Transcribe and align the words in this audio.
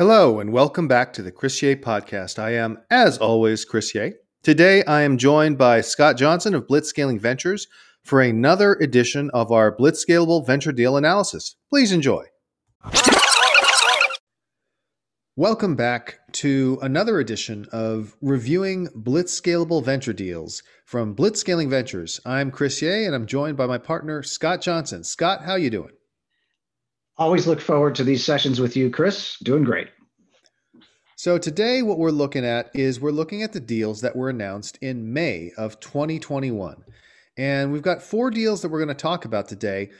Hello, 0.00 0.40
and 0.40 0.50
welcome 0.50 0.88
back 0.88 1.12
to 1.12 1.20
the 1.20 1.30
Chris 1.30 1.60
Yeh 1.60 1.74
podcast. 1.74 2.38
I 2.38 2.54
am, 2.54 2.78
as 2.90 3.18
always, 3.18 3.66
Chris 3.66 3.94
Yeh. 3.94 4.12
Today, 4.42 4.82
I 4.84 5.02
am 5.02 5.18
joined 5.18 5.58
by 5.58 5.82
Scott 5.82 6.16
Johnson 6.16 6.54
of 6.54 6.66
Blitzscaling 6.66 7.20
Ventures 7.20 7.66
for 8.02 8.22
another 8.22 8.76
edition 8.76 9.28
of 9.34 9.52
our 9.52 9.76
Blitzscalable 9.76 10.46
Venture 10.46 10.72
Deal 10.72 10.96
Analysis. 10.96 11.56
Please 11.68 11.92
enjoy. 11.92 12.24
Welcome 15.36 15.76
back 15.76 16.20
to 16.32 16.78
another 16.80 17.20
edition 17.20 17.66
of 17.70 18.16
reviewing 18.22 18.88
Blitzscalable 18.96 19.84
Venture 19.84 20.14
Deals 20.14 20.62
from 20.86 21.14
Blitzscaling 21.14 21.68
Ventures. 21.68 22.22
I'm 22.24 22.50
Chris 22.50 22.80
Yeh, 22.80 23.04
and 23.04 23.14
I'm 23.14 23.26
joined 23.26 23.58
by 23.58 23.66
my 23.66 23.76
partner, 23.76 24.22
Scott 24.22 24.62
Johnson. 24.62 25.04
Scott, 25.04 25.44
how 25.44 25.56
you 25.56 25.68
doing? 25.68 25.92
Always 27.20 27.46
look 27.46 27.60
forward 27.60 27.96
to 27.96 28.02
these 28.02 28.24
sessions 28.24 28.62
with 28.62 28.78
you, 28.78 28.88
Chris. 28.88 29.36
Doing 29.40 29.62
great. 29.62 29.88
So 31.16 31.36
today 31.36 31.82
what 31.82 31.98
we're 31.98 32.10
looking 32.10 32.46
at 32.46 32.70
is 32.72 32.98
we're 32.98 33.10
looking 33.10 33.42
at 33.42 33.52
the 33.52 33.60
deals 33.60 34.00
that 34.00 34.16
were 34.16 34.30
announced 34.30 34.78
in 34.80 35.12
May 35.12 35.52
of 35.58 35.78
2021. 35.80 36.82
And 37.36 37.72
we've 37.72 37.82
got 37.82 38.00
four 38.00 38.30
deals 38.30 38.62
that 38.62 38.70
we're 38.70 38.82
going 38.82 38.88
to 38.88 38.94
talk 38.94 39.26
about 39.26 39.48
today. 39.48 39.90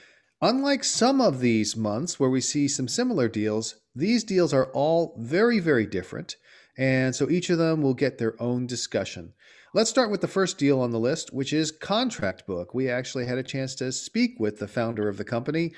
Unlike 0.41 0.83
some 0.83 1.21
of 1.21 1.41
these 1.41 1.77
months 1.77 2.19
where 2.19 2.31
we 2.31 2.41
see 2.41 2.67
some 2.67 2.87
similar 2.87 3.27
deals, 3.27 3.75
these 3.93 4.23
deals 4.23 4.51
are 4.51 4.71
all 4.73 5.15
very, 5.19 5.59
very 5.59 5.85
different. 5.85 6.37
And 6.75 7.15
so 7.15 7.29
each 7.29 7.51
of 7.51 7.59
them 7.59 7.83
will 7.83 7.93
get 7.93 8.17
their 8.17 8.33
own 8.41 8.65
discussion. 8.65 9.33
Let's 9.75 9.91
start 9.91 10.09
with 10.09 10.21
the 10.21 10.27
first 10.27 10.57
deal 10.57 10.79
on 10.81 10.89
the 10.89 10.99
list, 10.99 11.31
which 11.31 11.53
is 11.53 11.71
Contractbook. 11.71 12.73
We 12.73 12.89
actually 12.89 13.27
had 13.27 13.37
a 13.37 13.43
chance 13.43 13.75
to 13.75 13.91
speak 13.91 14.39
with 14.39 14.57
the 14.57 14.67
founder 14.67 15.07
of 15.07 15.17
the 15.17 15.23
company, 15.23 15.73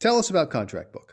Tell 0.00 0.18
us 0.18 0.30
about 0.30 0.50
Contractbook. 0.50 1.10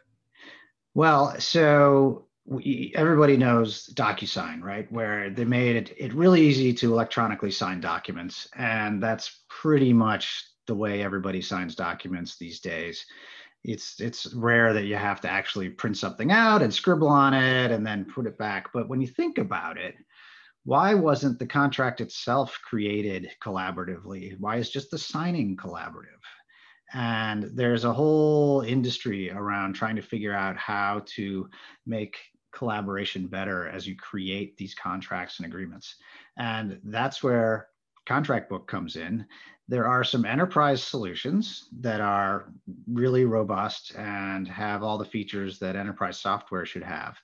Well, 0.94 1.40
so 1.40 2.28
we, 2.46 2.94
everybody 2.96 3.36
knows 3.36 3.88
DocuSign, 3.96 4.62
right? 4.62 4.92
Where 4.92 5.30
they 5.30 5.46
made 5.46 5.76
it, 5.76 5.96
it 5.98 6.14
really 6.14 6.42
easy 6.42 6.74
to 6.76 6.94
electronically 6.94 7.52
sign 7.52 7.82
documents. 7.82 8.48
And 8.56 9.02
that's 9.02 9.44
pretty 9.50 9.94
much 9.94 10.46
the 10.68 10.76
way 10.76 11.04
everybody 11.04 11.42
signs 11.42 11.76
documents 11.76 12.38
these 12.38 12.60
days. 12.60 13.06
It's 13.64 14.00
it's 14.00 14.32
rare 14.36 14.74
that 14.74 14.86
you 14.86 14.96
have 14.96 15.22
to 15.22 15.30
actually 15.30 15.70
print 15.70 15.98
something 15.98 16.32
out 16.32 16.62
and 16.62 16.72
scribble 16.72 17.08
on 17.08 17.34
it 17.34 17.72
and 17.72 17.86
then 17.86 18.06
put 18.06 18.28
it 18.28 18.38
back. 18.38 18.72
But 18.72 18.88
when 18.88 19.02
you 19.02 19.08
think 19.08 19.40
about 19.40 19.78
it, 19.80 19.96
why 20.66 20.94
wasn't 20.94 21.40
the 21.40 21.48
contract 21.48 22.00
itself 22.00 22.60
created 22.64 23.32
collaboratively? 23.44 24.40
Why 24.40 24.58
is 24.58 24.70
just 24.70 24.92
the 24.92 25.00
signing 25.00 25.58
collaborative? 25.58 26.22
And 26.94 27.44
there's 27.54 27.84
a 27.84 27.94
whole 27.94 28.62
industry 28.62 29.32
around 29.32 29.74
trying 29.74 29.96
to 29.96 30.02
figure 30.02 30.34
out 30.34 30.56
how 30.58 31.04
to 31.16 31.50
make 31.86 32.18
collaboration 32.54 33.28
better 33.28 33.68
as 33.68 33.86
you 33.88 33.96
create 33.96 34.56
these 34.58 34.74
contracts 34.74 35.40
and 35.40 35.46
agreements. 35.46 35.96
And 36.38 36.80
that's 36.84 37.22
where 37.22 37.68
Contractbook 38.08 38.68
comes 38.68 38.96
in. 38.96 39.26
There 39.68 39.88
are 39.88 40.04
some 40.04 40.26
enterprise 40.26 40.84
solutions 40.84 41.70
that 41.80 42.00
are 42.00 42.54
really 42.88 43.26
robust 43.26 43.96
and 43.96 44.48
have 44.48 44.84
all 44.84 44.98
the 44.98 45.06
features 45.06 45.58
that 45.60 45.76
enterprise 45.76 46.20
software 46.20 46.66
should 46.66 46.84
have. 46.84 47.18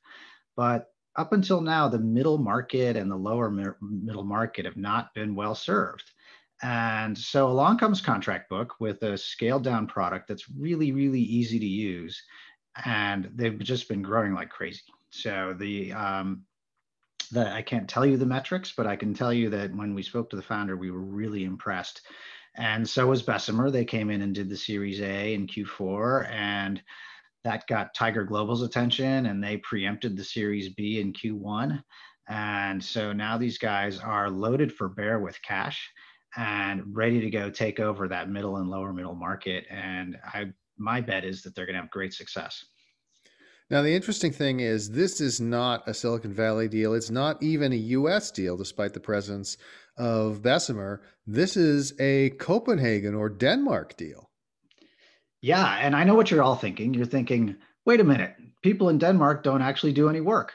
But 0.57 0.87
up 1.15 1.33
until 1.33 1.61
now, 1.61 1.87
the 1.87 1.99
middle 1.99 2.37
market 2.37 2.95
and 2.97 3.11
the 3.11 3.15
lower 3.15 3.49
middle 3.49 4.23
market 4.23 4.65
have 4.65 4.77
not 4.77 5.13
been 5.13 5.35
well 5.35 5.55
served. 5.55 6.11
And 6.63 7.17
so 7.17 7.47
along 7.47 7.79
comes 7.79 8.01
Contractbook 8.01 8.71
with 8.79 9.01
a 9.03 9.17
scaled 9.17 9.63
down 9.63 9.87
product 9.87 10.27
that's 10.27 10.49
really, 10.49 10.91
really 10.91 11.21
easy 11.21 11.59
to 11.59 11.65
use. 11.65 12.21
And 12.85 13.31
they've 13.35 13.57
just 13.59 13.89
been 13.89 14.01
growing 14.01 14.33
like 14.33 14.49
crazy. 14.49 14.83
So 15.09 15.55
the, 15.57 15.91
um, 15.93 16.43
the 17.31 17.51
I 17.51 17.61
can't 17.61 17.89
tell 17.89 18.05
you 18.05 18.17
the 18.17 18.25
metrics, 18.25 18.73
but 18.75 18.87
I 18.87 18.95
can 18.95 19.13
tell 19.13 19.33
you 19.33 19.49
that 19.49 19.75
when 19.75 19.95
we 19.95 20.03
spoke 20.03 20.29
to 20.29 20.35
the 20.35 20.41
founder, 20.41 20.77
we 20.77 20.91
were 20.91 21.01
really 21.01 21.43
impressed. 21.45 22.01
And 22.55 22.87
so 22.87 23.07
was 23.07 23.21
Bessemer. 23.21 23.71
They 23.71 23.85
came 23.85 24.09
in 24.09 24.21
and 24.21 24.35
did 24.35 24.49
the 24.49 24.57
Series 24.57 25.01
A 25.01 25.33
in 25.33 25.47
Q4, 25.47 26.29
and 26.29 26.81
that 27.43 27.65
got 27.67 27.95
Tiger 27.95 28.25
Global's 28.25 28.61
attention, 28.61 29.25
and 29.27 29.41
they 29.41 29.57
preempted 29.57 30.17
the 30.17 30.23
Series 30.23 30.69
B 30.69 30.99
in 30.99 31.13
Q1. 31.13 31.81
And 32.27 32.83
so 32.83 33.13
now 33.13 33.37
these 33.37 33.57
guys 33.57 33.99
are 33.99 34.29
loaded 34.29 34.73
for 34.73 34.89
bear 34.89 35.19
with 35.19 35.41
cash 35.41 35.89
and 36.35 36.95
ready 36.95 37.19
to 37.21 37.29
go 37.29 37.49
take 37.49 37.79
over 37.79 38.07
that 38.07 38.29
middle 38.29 38.57
and 38.57 38.69
lower 38.69 38.93
middle 38.93 39.15
market. 39.15 39.65
And 39.69 40.17
I, 40.23 40.45
my 40.77 41.01
bet 41.01 41.25
is 41.25 41.41
that 41.43 41.55
they're 41.55 41.65
going 41.65 41.75
to 41.75 41.81
have 41.81 41.91
great 41.91 42.13
success. 42.13 42.63
Now, 43.69 43.81
the 43.81 43.95
interesting 43.95 44.33
thing 44.33 44.59
is, 44.59 44.89
this 44.89 45.21
is 45.21 45.39
not 45.39 45.87
a 45.87 45.93
Silicon 45.93 46.33
Valley 46.33 46.67
deal. 46.67 46.93
It's 46.93 47.09
not 47.09 47.41
even 47.41 47.71
a 47.71 47.77
US 47.77 48.29
deal, 48.29 48.57
despite 48.57 48.93
the 48.93 48.99
presence 48.99 49.55
of 49.97 50.41
Bessemer. 50.41 51.01
This 51.25 51.55
is 51.55 51.93
a 51.99 52.31
Copenhagen 52.31 53.15
or 53.15 53.29
Denmark 53.29 53.95
deal. 53.95 54.29
Yeah. 55.41 55.77
And 55.79 55.95
I 55.95 56.03
know 56.03 56.15
what 56.15 56.29
you're 56.29 56.43
all 56.43 56.55
thinking. 56.55 56.93
You're 56.93 57.05
thinking, 57.05 57.55
wait 57.85 58.01
a 58.01 58.03
minute, 58.03 58.35
people 58.61 58.89
in 58.89 58.97
Denmark 58.97 59.43
don't 59.43 59.61
actually 59.61 59.93
do 59.93 60.09
any 60.09 60.21
work 60.21 60.53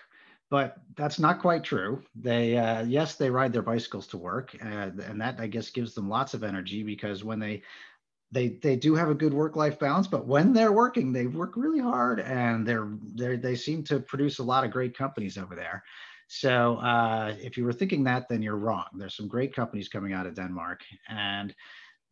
but 0.50 0.76
that's 0.96 1.18
not 1.18 1.40
quite 1.40 1.64
true. 1.64 2.02
They, 2.14 2.56
uh, 2.56 2.84
yes, 2.84 3.14
they 3.14 3.30
ride 3.30 3.52
their 3.52 3.62
bicycles 3.62 4.06
to 4.08 4.16
work, 4.18 4.56
uh, 4.62 4.90
and 5.08 5.20
that 5.20 5.40
I 5.40 5.46
guess 5.46 5.70
gives 5.70 5.94
them 5.94 6.08
lots 6.08 6.34
of 6.34 6.44
energy 6.44 6.82
because 6.82 7.24
when 7.24 7.38
they, 7.38 7.62
they, 8.32 8.58
they 8.62 8.76
do 8.76 8.94
have 8.94 9.08
a 9.08 9.14
good 9.14 9.32
work-life 9.32 9.78
balance. 9.78 10.08
But 10.08 10.26
when 10.26 10.52
they're 10.52 10.72
working, 10.72 11.12
they 11.12 11.26
work 11.26 11.56
really 11.56 11.78
hard, 11.80 12.20
and 12.20 12.66
they're, 12.66 12.88
they 13.14 13.36
they 13.36 13.54
seem 13.54 13.84
to 13.84 14.00
produce 14.00 14.40
a 14.40 14.44
lot 14.44 14.64
of 14.64 14.72
great 14.72 14.96
companies 14.96 15.38
over 15.38 15.54
there. 15.54 15.82
So 16.28 16.76
uh, 16.78 17.36
if 17.38 17.56
you 17.56 17.64
were 17.64 17.72
thinking 17.72 18.02
that, 18.04 18.28
then 18.28 18.42
you're 18.42 18.56
wrong. 18.56 18.86
There's 18.94 19.16
some 19.16 19.28
great 19.28 19.54
companies 19.54 19.88
coming 19.88 20.12
out 20.12 20.26
of 20.26 20.34
Denmark, 20.34 20.80
and 21.08 21.54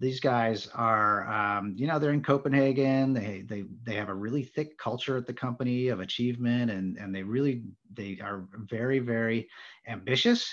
these 0.01 0.21
guys 0.21 0.69
are 0.75 1.27
um, 1.29 1.75
you 1.77 1.87
know 1.87 1.99
they're 1.99 2.13
in 2.13 2.23
copenhagen. 2.23 3.13
They 3.13 3.45
they 3.47 3.65
they 3.85 3.95
have 3.95 4.09
a 4.09 4.15
really 4.15 4.43
thick 4.43 4.77
culture 4.79 5.17
at 5.17 5.27
the 5.27 5.33
company 5.33 5.89
of 5.89 6.01
achievement 6.01 6.71
and 6.71 6.97
and 6.99 7.15
they 7.15 7.23
really 7.23 7.63
they 7.93 8.19
are 8.23 8.47
very 8.55 8.99
very 8.99 9.49
ambitious 9.89 10.51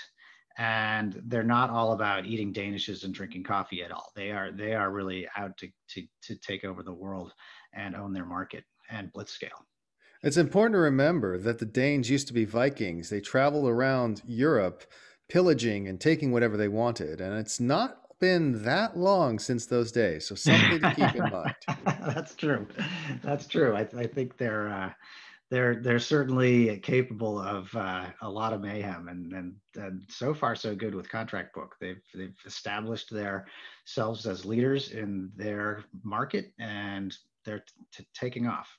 and 0.57 1.21
they're 1.25 1.43
not 1.43 1.69
all 1.69 1.93
about 1.93 2.25
eating 2.25 2.53
danishes 2.53 3.03
and 3.03 3.13
drinking 3.13 3.43
coffee 3.43 3.83
at 3.83 3.91
all. 3.91 4.11
They 4.15 4.31
are 4.31 4.51
they 4.51 4.73
are 4.73 4.91
really 4.91 5.27
out 5.35 5.57
to 5.57 5.69
to, 5.89 6.03
to 6.23 6.35
take 6.35 6.63
over 6.63 6.83
the 6.83 6.93
world 6.93 7.33
and 7.73 7.95
own 7.95 8.13
their 8.13 8.25
market 8.25 8.63
and 8.89 9.11
blitz 9.13 9.31
scale 9.31 9.65
it's 10.23 10.37
important 10.37 10.73
to 10.75 10.79
remember 10.79 11.37
that 11.39 11.57
the 11.57 11.65
danes 11.65 12.09
used 12.09 12.27
to 12.27 12.33
be 12.33 12.45
vikings. 12.45 13.09
They 13.09 13.21
traveled 13.21 13.67
around 13.67 14.21
europe 14.25 14.83
pillaging 15.29 15.87
and 15.87 15.99
taking 15.99 16.31
whatever 16.31 16.57
they 16.57 16.67
wanted 16.67 17.21
and 17.21 17.37
it's 17.39 17.59
not 17.59 18.00
been 18.21 18.63
that 18.63 18.95
long 18.95 19.39
since 19.39 19.65
those 19.65 19.91
days, 19.91 20.27
so 20.27 20.35
something 20.35 20.79
to 20.79 20.93
keep 20.95 21.15
in 21.15 21.29
mind. 21.29 21.55
That's 21.85 22.35
true. 22.35 22.67
That's 23.21 23.47
true. 23.47 23.75
I, 23.75 23.81
I 23.97 24.07
think 24.07 24.37
they're 24.37 24.69
uh, 24.69 24.91
they're 25.49 25.81
they're 25.81 25.99
certainly 25.99 26.79
capable 26.79 27.37
of 27.37 27.75
uh, 27.75 28.05
a 28.21 28.29
lot 28.29 28.53
of 28.53 28.61
mayhem, 28.61 29.09
and, 29.09 29.33
and 29.33 29.55
and 29.75 30.03
so 30.07 30.33
far 30.33 30.55
so 30.55 30.73
good 30.73 30.95
with 30.95 31.09
Contractbook. 31.09 31.71
They've 31.81 32.01
they've 32.15 32.37
established 32.45 33.09
themselves 33.09 34.25
as 34.25 34.45
leaders 34.45 34.91
in 34.91 35.31
their 35.35 35.83
market, 36.03 36.53
and 36.59 37.13
they're 37.43 37.65
t- 37.91 38.07
taking 38.13 38.47
off. 38.47 38.69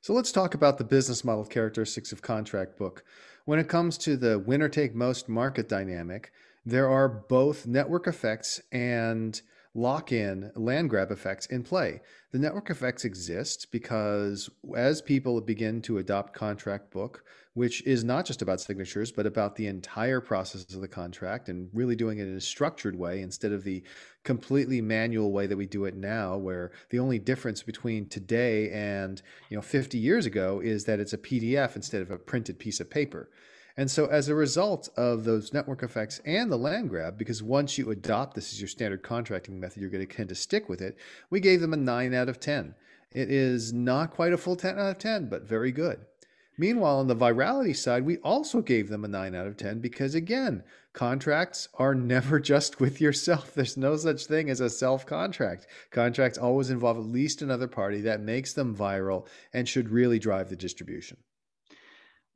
So 0.00 0.12
let's 0.12 0.32
talk 0.32 0.54
about 0.54 0.78
the 0.78 0.84
business 0.84 1.24
model 1.24 1.44
characteristics 1.44 2.12
of 2.12 2.22
Contractbook. 2.22 3.02
When 3.44 3.58
it 3.58 3.68
comes 3.68 3.96
to 3.98 4.16
the 4.16 4.38
winner 4.38 4.68
take 4.68 4.94
most 4.94 5.28
market 5.28 5.68
dynamic, 5.68 6.32
there 6.64 6.88
are 6.88 7.08
both 7.08 7.66
network 7.66 8.06
effects 8.06 8.60
and 8.72 9.40
lock 9.74 10.12
in 10.12 10.52
land 10.54 10.88
grab 10.88 11.10
effects 11.10 11.46
in 11.46 11.62
play. 11.62 12.00
The 12.30 12.38
network 12.38 12.70
effects 12.70 13.04
exist 13.04 13.72
because 13.72 14.48
as 14.76 15.02
people 15.02 15.40
begin 15.40 15.82
to 15.82 15.98
adopt 15.98 16.36
Contractbook, 16.36 17.16
which 17.54 17.84
is 17.84 18.04
not 18.04 18.24
just 18.24 18.40
about 18.40 18.60
signatures, 18.60 19.10
but 19.12 19.26
about 19.26 19.56
the 19.56 19.66
entire 19.66 20.20
process 20.20 20.72
of 20.74 20.80
the 20.80 20.88
contract 20.88 21.48
and 21.48 21.70
really 21.72 21.96
doing 21.96 22.18
it 22.18 22.28
in 22.28 22.36
a 22.36 22.40
structured 22.40 22.96
way 22.96 23.20
instead 23.20 23.52
of 23.52 23.64
the 23.64 23.82
completely 24.22 24.80
manual 24.80 25.32
way 25.32 25.46
that 25.46 25.56
we 25.56 25.66
do 25.66 25.84
it 25.84 25.96
now, 25.96 26.36
where 26.36 26.70
the 26.90 26.98
only 26.98 27.18
difference 27.18 27.62
between 27.62 28.08
today 28.08 28.70
and 28.70 29.22
you 29.50 29.56
know 29.56 29.62
50 29.62 29.98
years 29.98 30.26
ago 30.26 30.60
is 30.60 30.84
that 30.84 31.00
it's 31.00 31.12
a 31.12 31.18
PDF 31.18 31.76
instead 31.76 32.02
of 32.02 32.10
a 32.10 32.18
printed 32.18 32.58
piece 32.58 32.80
of 32.80 32.90
paper. 32.90 33.28
And 33.76 33.90
so, 33.90 34.06
as 34.06 34.28
a 34.28 34.36
result 34.36 34.88
of 34.96 35.24
those 35.24 35.52
network 35.52 35.82
effects 35.82 36.20
and 36.24 36.50
the 36.50 36.56
land 36.56 36.90
grab, 36.90 37.18
because 37.18 37.42
once 37.42 37.76
you 37.76 37.90
adopt 37.90 38.34
this 38.34 38.52
as 38.52 38.60
your 38.60 38.68
standard 38.68 39.02
contracting 39.02 39.58
method, 39.58 39.80
you're 39.80 39.90
going 39.90 40.06
to 40.06 40.14
tend 40.14 40.28
to 40.28 40.36
stick 40.36 40.68
with 40.68 40.80
it, 40.80 40.96
we 41.28 41.40
gave 41.40 41.60
them 41.60 41.72
a 41.72 41.76
9 41.76 42.14
out 42.14 42.28
of 42.28 42.38
10. 42.38 42.76
It 43.10 43.30
is 43.32 43.72
not 43.72 44.12
quite 44.12 44.32
a 44.32 44.38
full 44.38 44.54
10 44.54 44.78
out 44.78 44.90
of 44.90 44.98
10, 44.98 45.28
but 45.28 45.42
very 45.42 45.72
good. 45.72 46.06
Meanwhile, 46.56 46.98
on 46.98 47.08
the 47.08 47.16
virality 47.16 47.74
side, 47.74 48.04
we 48.04 48.18
also 48.18 48.62
gave 48.62 48.88
them 48.88 49.04
a 49.04 49.08
9 49.08 49.34
out 49.34 49.48
of 49.48 49.56
10 49.56 49.80
because, 49.80 50.14
again, 50.14 50.62
contracts 50.92 51.68
are 51.74 51.94
never 51.96 52.38
just 52.38 52.78
with 52.78 53.00
yourself. 53.00 53.54
There's 53.54 53.76
no 53.76 53.96
such 53.96 54.26
thing 54.26 54.50
as 54.50 54.60
a 54.60 54.70
self 54.70 55.04
contract. 55.04 55.66
Contracts 55.90 56.38
always 56.38 56.70
involve 56.70 56.98
at 56.98 57.04
least 57.04 57.42
another 57.42 57.66
party 57.66 58.00
that 58.02 58.20
makes 58.20 58.52
them 58.52 58.76
viral 58.76 59.26
and 59.52 59.68
should 59.68 59.88
really 59.88 60.20
drive 60.20 60.48
the 60.48 60.54
distribution. 60.54 61.16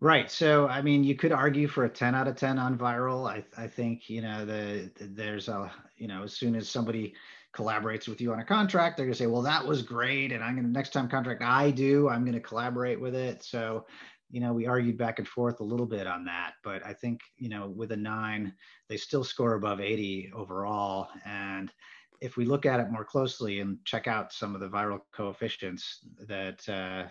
Right. 0.00 0.31
So, 0.31 0.69
I 0.69 0.81
mean, 0.81 1.03
you 1.03 1.17
could 1.17 1.33
argue 1.33 1.67
for 1.67 1.85
a 1.85 1.89
10 1.89 2.15
out 2.15 2.29
of 2.29 2.37
10 2.37 2.56
on 2.56 2.79
viral. 2.79 3.29
I, 3.29 3.45
I 3.61 3.67
think, 3.67 4.09
you 4.09 4.23
know, 4.23 4.45
the, 4.45 4.91
the, 4.95 5.06
there's 5.06 5.49
a, 5.49 5.73
you 5.97 6.06
know, 6.06 6.23
as 6.23 6.33
soon 6.35 6.55
as 6.55 6.69
somebody 6.69 7.15
collaborates 7.53 8.06
with 8.06 8.21
you 8.21 8.33
on 8.33 8.39
a 8.39 8.45
contract, 8.45 8.97
they're 8.97 9.06
going 9.06 9.15
to 9.15 9.19
say, 9.19 9.27
well, 9.27 9.43
that 9.43 9.67
was 9.67 9.83
great. 9.83 10.31
And 10.31 10.45
I'm 10.45 10.55
going 10.55 10.67
to, 10.67 10.71
next 10.71 10.93
time 10.93 11.09
contract 11.09 11.43
I 11.43 11.73
do, 11.73 12.09
I'm 12.09 12.23
going 12.23 12.35
to 12.35 12.41
collaborate 12.41 13.00
with 13.00 13.17
it. 13.17 13.43
So, 13.43 13.87
you 14.31 14.41
know, 14.41 14.53
we 14.53 14.67
argued 14.67 14.99
back 14.99 15.19
and 15.19 15.27
forth 15.27 15.59
a 15.59 15.65
little 15.65 15.87
bit 15.87 16.06
on 16.06 16.25
that. 16.27 16.53
But 16.62 16.87
I 16.87 16.93
think, 16.93 17.21
you 17.37 17.49
know, 17.49 17.67
with 17.67 17.91
a 17.91 17.97
nine, 17.97 18.55
they 18.89 18.99
still 18.99 19.25
score 19.25 19.55
above 19.55 19.81
80 19.81 20.31
overall. 20.33 21.09
And 21.27 21.73
if 22.21 22.37
we 22.37 22.44
look 22.44 22.67
at 22.67 22.79
it 22.79 22.93
more 22.93 23.05
closely 23.05 23.59
and 23.59 23.79
check 23.85 24.06
out 24.06 24.33
some 24.33 24.55
of 24.55 24.61
the 24.61 24.69
viral 24.69 25.01
coefficients 25.12 26.06
that, 26.29 26.69
uh, 26.69 27.09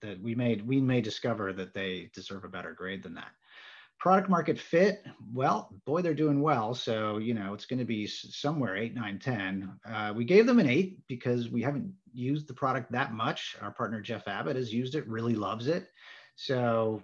that 0.00 0.20
we 0.22 0.34
made 0.34 0.66
we 0.66 0.80
may 0.80 1.00
discover 1.00 1.52
that 1.52 1.74
they 1.74 2.10
deserve 2.14 2.44
a 2.44 2.48
better 2.48 2.72
grade 2.72 3.02
than 3.02 3.14
that. 3.14 3.30
Product 3.98 4.30
market 4.30 4.58
fit 4.58 5.04
well 5.32 5.74
boy 5.84 6.02
they're 6.02 6.14
doing 6.14 6.40
well. 6.40 6.74
So 6.74 7.18
you 7.18 7.34
know 7.34 7.54
it's 7.54 7.66
going 7.66 7.78
to 7.78 7.84
be 7.84 8.06
somewhere 8.06 8.76
8 8.76 8.94
9 8.94 9.18
10 9.18 9.80
uh, 9.84 10.12
we 10.16 10.24
gave 10.24 10.46
them 10.46 10.58
an 10.58 10.68
8 10.68 11.06
because 11.06 11.50
we 11.50 11.62
haven't 11.62 11.92
used 12.12 12.48
the 12.48 12.54
product 12.54 12.90
that 12.92 13.12
much. 13.12 13.56
Our 13.60 13.72
partner 13.72 14.00
jeff 14.00 14.26
abbott 14.26 14.56
has 14.56 14.72
used 14.72 14.94
it 14.94 15.08
really 15.08 15.34
loves 15.34 15.66
it. 15.66 15.88
So 16.36 17.02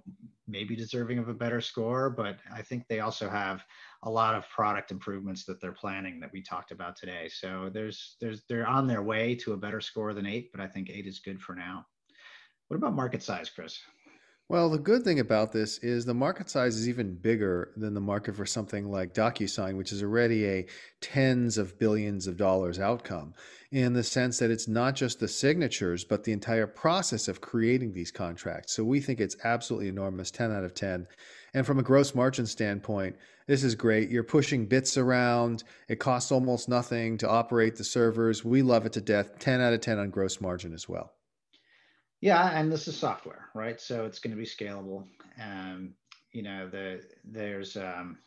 maybe 0.49 0.75
deserving 0.75 1.19
of 1.19 1.29
a 1.29 1.35
better 1.35 1.61
score 1.61 2.09
but 2.09 2.38
i 2.55 2.62
think 2.62 2.85
they 2.88 3.00
also 3.00 3.29
have 3.29 3.65
a 4.05 4.11
lot 4.11 4.35
of 4.35 4.49
product 4.49 4.93
improvements 4.93 5.44
that 5.44 5.61
they're 5.61 5.73
planning 5.73 6.21
that 6.21 6.33
we 6.33 6.41
talked 6.41 6.71
about 6.71 6.97
today. 6.97 7.29
So 7.29 7.69
there's 7.73 8.17
there's 8.21 8.43
they're 8.49 8.67
on 8.67 8.87
their 8.87 9.03
way 9.03 9.35
to 9.37 9.53
a 9.53 9.56
better 9.56 9.81
score 9.81 10.15
than 10.15 10.27
8 10.27 10.53
but 10.53 10.61
i 10.61 10.67
think 10.67 10.88
8 10.88 11.06
is 11.06 11.19
good 11.19 11.41
for 11.43 11.55
now 11.55 11.85
what 12.69 12.77
about 12.77 12.95
market 12.95 13.23
size, 13.23 13.51
Chris? 13.51 13.79
Well, 14.49 14.71
the 14.71 14.79
good 14.79 15.03
thing 15.03 15.19
about 15.19 15.51
this 15.51 15.79
is 15.79 16.05
the 16.05 16.15
market 16.15 16.49
size 16.49 16.77
is 16.77 16.89
even 16.89 17.17
bigger 17.17 17.73
than 17.77 17.95
the 17.95 18.01
market 18.01 18.37
for 18.37 18.47
something 18.47 18.89
like 18.89 19.13
DocuSign, 19.13 19.77
which 19.77 19.91
is 19.91 20.05
already 20.05 20.47
a 20.47 20.67
tens 21.01 21.59
of 21.59 21.81
billions 21.81 22.29
of 22.29 22.37
dollars 22.37 22.79
outcome 22.79 23.35
in 23.73 23.93
the 23.93 24.05
sense 24.05 24.39
that 24.39 24.53
it's 24.53 24.69
not 24.69 24.95
just 24.95 25.19
the 25.19 25.27
signatures, 25.27 26.05
but 26.05 26.23
the 26.23 26.31
entire 26.31 26.69
process 26.69 27.27
of 27.27 27.41
creating 27.41 27.93
these 27.93 28.13
contracts. 28.13 28.73
So 28.73 28.85
we 28.85 29.01
think 29.01 29.19
it's 29.19 29.37
absolutely 29.43 29.89
enormous, 29.89 30.31
10 30.31 30.53
out 30.53 30.62
of 30.62 30.75
10. 30.75 31.09
And 31.53 31.67
from 31.67 31.81
a 31.81 31.83
gross 31.83 32.15
margin 32.15 32.47
standpoint, 32.47 33.17
this 33.49 33.65
is 33.65 33.75
great. 33.75 34.11
You're 34.11 34.23
pushing 34.23 34.67
bits 34.67 34.97
around. 34.97 35.65
It 35.89 35.99
costs 35.99 36.31
almost 36.31 36.69
nothing 36.69 37.19
to 37.19 37.29
operate 37.29 37.75
the 37.75 37.85
servers. 37.85 38.45
We 38.45 38.62
love 38.62 38.87
it 38.87 38.93
to 38.93 39.01
death. 39.01 39.41
10 39.41 39.61
out 39.61 39.73
of 39.73 39.81
10 39.81 39.99
on 39.99 40.11
gross 40.11 40.41
margin 40.41 40.73
as 40.73 40.89
well. 40.89 41.16
Yeah, 42.21 42.59
and 42.59 42.73
this 42.73 42.89
is 42.89 42.97
software, 42.97 43.49
right? 43.55 43.81
So 43.81 44.05
it's 44.05 44.19
going 44.19 44.35
to 44.35 44.41
be 44.41 44.47
scalable. 44.47 45.05
Um, 45.43 45.95
you 46.33 46.43
know, 46.43 46.69
the 46.69 47.03
there's 47.25 47.77
um, 47.77 48.19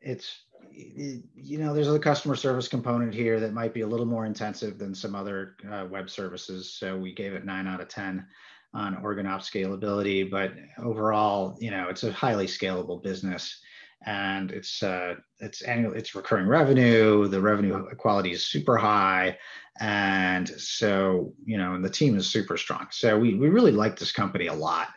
it's 0.00 0.42
you 0.70 1.58
know 1.58 1.74
there's 1.74 1.88
a 1.88 1.98
customer 1.98 2.34
service 2.36 2.68
component 2.68 3.14
here 3.14 3.40
that 3.40 3.52
might 3.52 3.74
be 3.74 3.82
a 3.82 3.86
little 3.86 4.06
more 4.06 4.26
intensive 4.26 4.78
than 4.78 4.94
some 4.94 5.14
other 5.14 5.56
uh, 5.70 5.86
web 5.90 6.10
services. 6.10 6.72
So 6.72 6.96
we 6.96 7.12
gave 7.12 7.32
it 7.32 7.44
nine 7.44 7.66
out 7.66 7.80
of 7.80 7.88
ten 7.88 8.26
on 8.74 8.96
OrganOps 8.96 9.50
scalability, 9.50 10.28
but 10.28 10.52
overall, 10.78 11.56
you 11.60 11.70
know, 11.70 11.88
it's 11.88 12.02
a 12.02 12.12
highly 12.12 12.46
scalable 12.46 13.02
business 13.02 13.60
and 14.06 14.50
it's 14.50 14.82
uh, 14.82 15.14
it's 15.40 15.62
annual 15.62 15.92
it's 15.94 16.14
recurring 16.14 16.46
revenue 16.46 17.26
the 17.28 17.40
revenue 17.40 17.84
quality 17.96 18.32
is 18.32 18.46
super 18.46 18.76
high 18.76 19.36
and 19.80 20.48
so 20.48 21.32
you 21.44 21.58
know 21.58 21.74
and 21.74 21.84
the 21.84 21.90
team 21.90 22.16
is 22.16 22.26
super 22.26 22.56
strong 22.56 22.86
so 22.90 23.18
we, 23.18 23.34
we 23.34 23.48
really 23.48 23.72
like 23.72 23.98
this 23.98 24.12
company 24.12 24.46
a 24.46 24.54
lot 24.54 24.88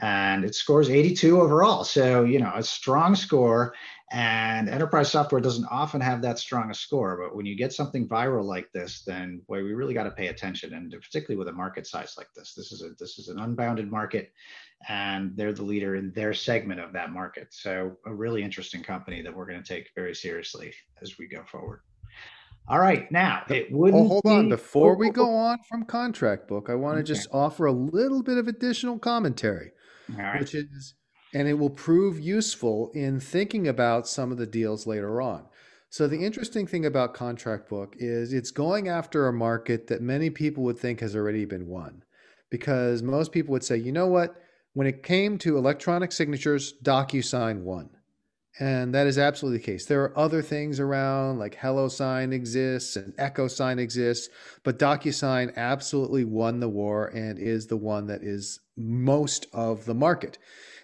and 0.00 0.44
it 0.44 0.54
scores 0.54 0.90
82 0.90 1.40
overall 1.40 1.82
so 1.82 2.24
you 2.24 2.38
know 2.38 2.52
a 2.54 2.62
strong 2.62 3.14
score 3.14 3.74
and 4.10 4.70
enterprise 4.70 5.10
software 5.10 5.40
doesn't 5.40 5.66
often 5.66 6.00
have 6.00 6.22
that 6.22 6.38
strong 6.38 6.70
a 6.70 6.74
score, 6.74 7.18
but 7.22 7.36
when 7.36 7.44
you 7.44 7.54
get 7.54 7.74
something 7.74 8.08
viral 8.08 8.44
like 8.44 8.72
this, 8.72 9.02
then 9.02 9.42
boy, 9.46 9.62
we 9.62 9.74
really 9.74 9.92
got 9.92 10.04
to 10.04 10.10
pay 10.10 10.28
attention. 10.28 10.72
And 10.72 10.90
particularly 10.90 11.36
with 11.36 11.48
a 11.48 11.52
market 11.52 11.86
size 11.86 12.14
like 12.16 12.28
this, 12.34 12.54
this 12.54 12.72
is 12.72 12.82
a 12.82 12.90
this 12.98 13.18
is 13.18 13.28
an 13.28 13.38
unbounded 13.38 13.90
market, 13.90 14.32
and 14.88 15.36
they're 15.36 15.52
the 15.52 15.62
leader 15.62 15.96
in 15.96 16.12
their 16.12 16.32
segment 16.32 16.80
of 16.80 16.94
that 16.94 17.12
market. 17.12 17.48
So 17.50 17.96
a 18.06 18.14
really 18.14 18.42
interesting 18.42 18.82
company 18.82 19.20
that 19.20 19.34
we're 19.34 19.46
going 19.46 19.62
to 19.62 19.74
take 19.74 19.90
very 19.94 20.14
seriously 20.14 20.72
as 21.02 21.18
we 21.18 21.28
go 21.28 21.44
forward. 21.44 21.80
All 22.68 22.78
right, 22.78 23.10
now 23.10 23.44
it 23.48 23.72
would. 23.72 23.94
Oh, 23.94 24.06
hold 24.08 24.26
on! 24.26 24.48
Before 24.48 24.96
we 24.96 25.10
go 25.10 25.34
on 25.34 25.58
from 25.68 25.84
Contractbook, 25.84 26.68
I 26.68 26.74
want 26.74 26.96
to 26.96 27.00
okay. 27.00 27.06
just 27.06 27.28
offer 27.32 27.66
a 27.66 27.72
little 27.72 28.22
bit 28.22 28.36
of 28.36 28.46
additional 28.46 28.98
commentary, 28.98 29.72
which 30.38 30.54
is 30.54 30.94
and 31.34 31.48
it 31.48 31.54
will 31.54 31.70
prove 31.70 32.18
useful 32.18 32.90
in 32.94 33.20
thinking 33.20 33.68
about 33.68 34.08
some 34.08 34.32
of 34.32 34.38
the 34.38 34.46
deals 34.46 34.86
later 34.86 35.20
on. 35.20 35.46
So 35.90 36.06
the 36.06 36.24
interesting 36.24 36.66
thing 36.66 36.84
about 36.84 37.14
Contractbook 37.14 37.94
is 37.96 38.32
it's 38.32 38.50
going 38.50 38.88
after 38.88 39.26
a 39.26 39.32
market 39.32 39.86
that 39.86 40.02
many 40.02 40.30
people 40.30 40.62
would 40.64 40.78
think 40.78 41.00
has 41.00 41.16
already 41.16 41.44
been 41.44 41.66
won. 41.66 42.02
Because 42.50 43.02
most 43.02 43.32
people 43.32 43.52
would 43.52 43.64
say, 43.64 43.76
you 43.76 43.92
know 43.92 44.06
what, 44.06 44.36
when 44.72 44.86
it 44.86 45.02
came 45.02 45.38
to 45.38 45.58
electronic 45.58 46.12
signatures, 46.12 46.74
DocuSign 46.82 47.62
won. 47.62 47.90
And 48.60 48.92
that 48.92 49.06
is 49.06 49.18
absolutely 49.18 49.58
the 49.58 49.64
case. 49.64 49.86
There 49.86 50.02
are 50.02 50.18
other 50.18 50.42
things 50.42 50.80
around, 50.80 51.38
like 51.38 51.56
HelloSign 51.56 52.32
exists 52.32 52.96
and 52.96 53.14
EchoSign 53.16 53.78
exists, 53.78 54.28
but 54.64 54.80
DocuSign 54.80 55.54
absolutely 55.56 56.24
won 56.24 56.58
the 56.58 56.68
war 56.68 57.06
and 57.08 57.38
is 57.38 57.68
the 57.68 57.76
one 57.76 58.08
that 58.08 58.22
is 58.22 58.58
most 58.76 59.46
of 59.52 59.84
the 59.84 59.94
market. 59.94 60.38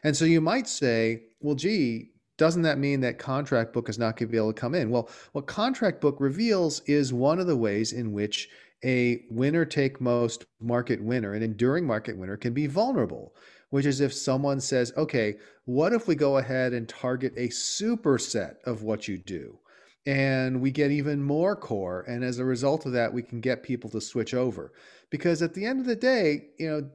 And 0.05 0.17
so 0.17 0.25
you 0.25 0.41
might 0.41 0.69
say, 0.69 1.25
well, 1.41 1.57
gee, 1.57 2.11
doesn't 2.37 2.63
that 2.63 2.79
mean 2.79 3.01
that 3.01 3.19
Contractbook 3.19 3.89
is 3.89 3.99
not 3.99 4.17
going 4.17 4.29
to 4.29 4.33
be 4.33 4.37
able 4.37 4.53
to 4.53 4.61
come 4.61 4.75
in? 4.75 4.91
Well, 4.91 5.09
what 5.33 5.47
Contractbook 5.47 6.21
reveals 6.21 6.81
is 6.87 7.13
one 7.13 7.41
of 7.41 7.47
the 7.47 7.57
ways 7.57 7.93
in 7.93 8.13
which 8.13 8.49
a 8.85 9.25
winner 9.31 9.65
take 9.65 10.01
most 10.01 10.45
market 10.61 11.03
winner, 11.03 11.33
an 11.33 11.43
enduring 11.43 11.87
market 11.87 12.17
winner, 12.19 12.37
can 12.37 12.53
be 12.53 12.67
vulnerable, 12.67 13.35
which 13.71 13.87
is 13.87 14.01
if 14.01 14.13
someone 14.13 14.61
says, 14.61 14.93
okay, 14.97 15.37
what 15.65 15.93
if 15.93 16.07
we 16.07 16.15
go 16.15 16.39
ahead 16.39 16.73
and 16.73 16.89
target 16.89 17.33
a 17.37 17.49
superset 17.49 18.57
of 18.65 18.83
what 18.83 19.09
you 19.09 19.19
do? 19.19 19.59
And 20.07 20.61
we 20.61 20.71
get 20.71 20.91
even 20.91 21.23
more 21.23 21.57
core. 21.57 22.03
And 22.03 22.23
as 22.23 22.39
a 22.39 22.45
result 22.45 22.85
of 22.85 22.93
that, 22.93 23.13
we 23.13 23.23
can 23.23 23.41
get 23.41 23.63
people 23.63 23.89
to 23.91 24.01
switch 24.01 24.35
over. 24.35 24.73
Because 25.11 25.41
at 25.41 25.55
the 25.55 25.65
end 25.65 25.81
of 25.81 25.87
the 25.87 25.97
day, 25.97 26.49
you 26.59 26.69
know, 26.69 26.91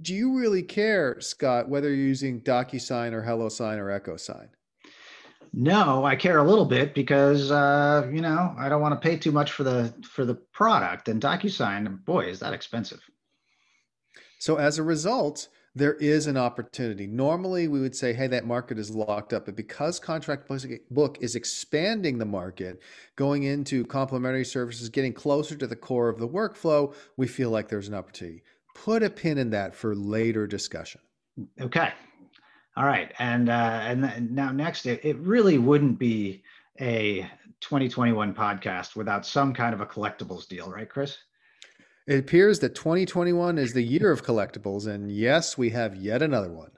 do 0.00 0.14
you 0.14 0.38
really 0.38 0.62
care, 0.62 1.20
Scott, 1.20 1.68
whether 1.68 1.88
you're 1.88 2.06
using 2.06 2.40
DocuSign 2.40 3.12
or 3.12 3.22
HelloSign 3.22 3.78
or 3.78 4.00
EchoSign? 4.00 4.48
No, 5.54 6.04
I 6.04 6.16
care 6.16 6.38
a 6.38 6.48
little 6.48 6.64
bit 6.64 6.94
because 6.94 7.50
uh, 7.50 8.08
you 8.10 8.22
know 8.22 8.54
I 8.56 8.70
don't 8.70 8.80
want 8.80 8.94
to 9.00 9.08
pay 9.08 9.18
too 9.18 9.32
much 9.32 9.52
for 9.52 9.64
the 9.64 9.92
for 10.02 10.24
the 10.24 10.34
product. 10.34 11.08
And 11.08 11.20
DocuSign, 11.20 12.04
boy, 12.06 12.26
is 12.26 12.40
that 12.40 12.54
expensive. 12.54 13.02
So 14.38 14.56
as 14.56 14.78
a 14.78 14.82
result, 14.82 15.48
there 15.74 15.94
is 15.94 16.26
an 16.26 16.36
opportunity. 16.36 17.06
Normally, 17.06 17.66
we 17.68 17.80
would 17.80 17.96
say, 17.96 18.12
hey, 18.12 18.26
that 18.26 18.46
market 18.46 18.78
is 18.78 18.90
locked 18.90 19.32
up. 19.32 19.46
But 19.46 19.56
because 19.56 19.98
Contract 19.98 20.50
Book 20.90 21.18
is 21.20 21.34
expanding 21.34 22.18
the 22.18 22.26
market, 22.26 22.82
going 23.16 23.44
into 23.44 23.84
complementary 23.86 24.44
services, 24.44 24.88
getting 24.88 25.12
closer 25.12 25.56
to 25.56 25.66
the 25.66 25.76
core 25.76 26.08
of 26.08 26.18
the 26.18 26.28
workflow, 26.28 26.94
we 27.16 27.26
feel 27.26 27.50
like 27.50 27.68
there's 27.68 27.88
an 27.88 27.94
opportunity 27.94 28.42
put 28.74 29.02
a 29.02 29.10
pin 29.10 29.38
in 29.38 29.50
that 29.50 29.74
for 29.74 29.94
later 29.94 30.46
discussion. 30.46 31.00
Okay. 31.60 31.92
All 32.76 32.84
right. 32.84 33.12
And 33.18 33.48
uh, 33.48 33.80
and 33.82 34.30
now 34.30 34.50
next, 34.50 34.86
it, 34.86 35.04
it 35.04 35.16
really 35.18 35.58
wouldn't 35.58 35.98
be 35.98 36.42
a 36.80 37.22
2021 37.60 38.34
podcast 38.34 38.96
without 38.96 39.26
some 39.26 39.52
kind 39.52 39.74
of 39.74 39.80
a 39.80 39.86
collectibles 39.86 40.48
deal, 40.48 40.70
right, 40.70 40.88
Chris? 40.88 41.18
It 42.06 42.18
appears 42.18 42.58
that 42.60 42.74
2021 42.74 43.58
is 43.58 43.72
the 43.72 43.82
year 43.82 44.10
of 44.10 44.24
collectibles, 44.24 44.86
and 44.86 45.10
yes, 45.10 45.56
we 45.56 45.70
have 45.70 45.94
yet 45.94 46.20
another 46.20 46.50
one. 46.50 46.72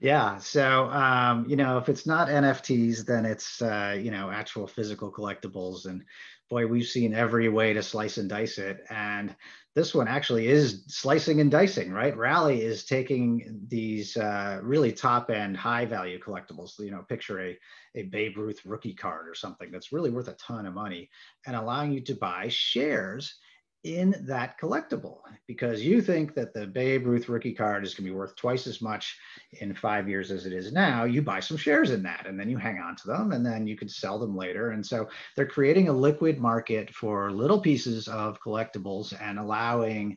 Yeah. 0.00 0.36
So, 0.38 0.90
um, 0.90 1.46
you 1.48 1.56
know, 1.56 1.78
if 1.78 1.88
it's 1.88 2.04
not 2.04 2.28
NFTs, 2.28 3.06
then 3.06 3.24
it's, 3.24 3.62
uh, 3.62 3.98
you 3.98 4.10
know, 4.10 4.30
actual 4.30 4.66
physical 4.66 5.10
collectibles. 5.10 5.86
And 5.86 6.04
boy, 6.50 6.66
we've 6.66 6.86
seen 6.86 7.14
every 7.14 7.48
way 7.48 7.72
to 7.72 7.82
slice 7.82 8.18
and 8.18 8.28
dice 8.28 8.58
it. 8.58 8.84
And 8.90 9.34
this 9.74 9.94
one 9.94 10.06
actually 10.06 10.48
is 10.48 10.84
slicing 10.88 11.40
and 11.40 11.50
dicing, 11.50 11.90
right? 11.90 12.14
Rally 12.14 12.60
is 12.60 12.84
taking 12.84 13.62
these 13.66 14.14
uh, 14.18 14.60
really 14.62 14.92
top 14.92 15.30
end, 15.30 15.56
high 15.56 15.86
value 15.86 16.20
collectibles. 16.20 16.78
You 16.78 16.90
know, 16.90 17.02
picture 17.08 17.40
a, 17.40 17.58
a 17.94 18.02
Babe 18.02 18.36
Ruth 18.36 18.60
rookie 18.66 18.94
card 18.94 19.26
or 19.26 19.34
something 19.34 19.70
that's 19.70 19.90
really 19.90 20.10
worth 20.10 20.28
a 20.28 20.34
ton 20.34 20.66
of 20.66 20.74
money 20.74 21.08
and 21.46 21.56
allowing 21.56 21.92
you 21.92 22.02
to 22.02 22.14
buy 22.14 22.48
shares 22.48 23.36
in 23.84 24.14
that 24.26 24.58
collectible 24.58 25.18
because 25.46 25.82
you 25.82 26.00
think 26.00 26.34
that 26.34 26.54
the 26.54 26.66
Babe 26.66 27.06
Ruth 27.06 27.28
rookie 27.28 27.52
card 27.52 27.84
is 27.84 27.94
going 27.94 28.06
to 28.06 28.10
be 28.10 28.16
worth 28.16 28.34
twice 28.34 28.66
as 28.66 28.80
much 28.80 29.16
in 29.60 29.74
five 29.74 30.08
years 30.08 30.30
as 30.30 30.46
it 30.46 30.54
is 30.54 30.72
now. 30.72 31.04
You 31.04 31.20
buy 31.20 31.40
some 31.40 31.58
shares 31.58 31.90
in 31.90 32.02
that 32.04 32.26
and 32.26 32.40
then 32.40 32.48
you 32.48 32.56
hang 32.56 32.78
on 32.78 32.96
to 32.96 33.06
them 33.06 33.32
and 33.32 33.44
then 33.44 33.66
you 33.66 33.76
can 33.76 33.88
sell 33.88 34.18
them 34.18 34.34
later. 34.34 34.70
And 34.70 34.84
so 34.84 35.08
they're 35.36 35.46
creating 35.46 35.88
a 35.88 35.92
liquid 35.92 36.38
market 36.38 36.92
for 36.94 37.30
little 37.30 37.60
pieces 37.60 38.08
of 38.08 38.40
collectibles 38.40 39.14
and 39.20 39.38
allowing 39.38 40.16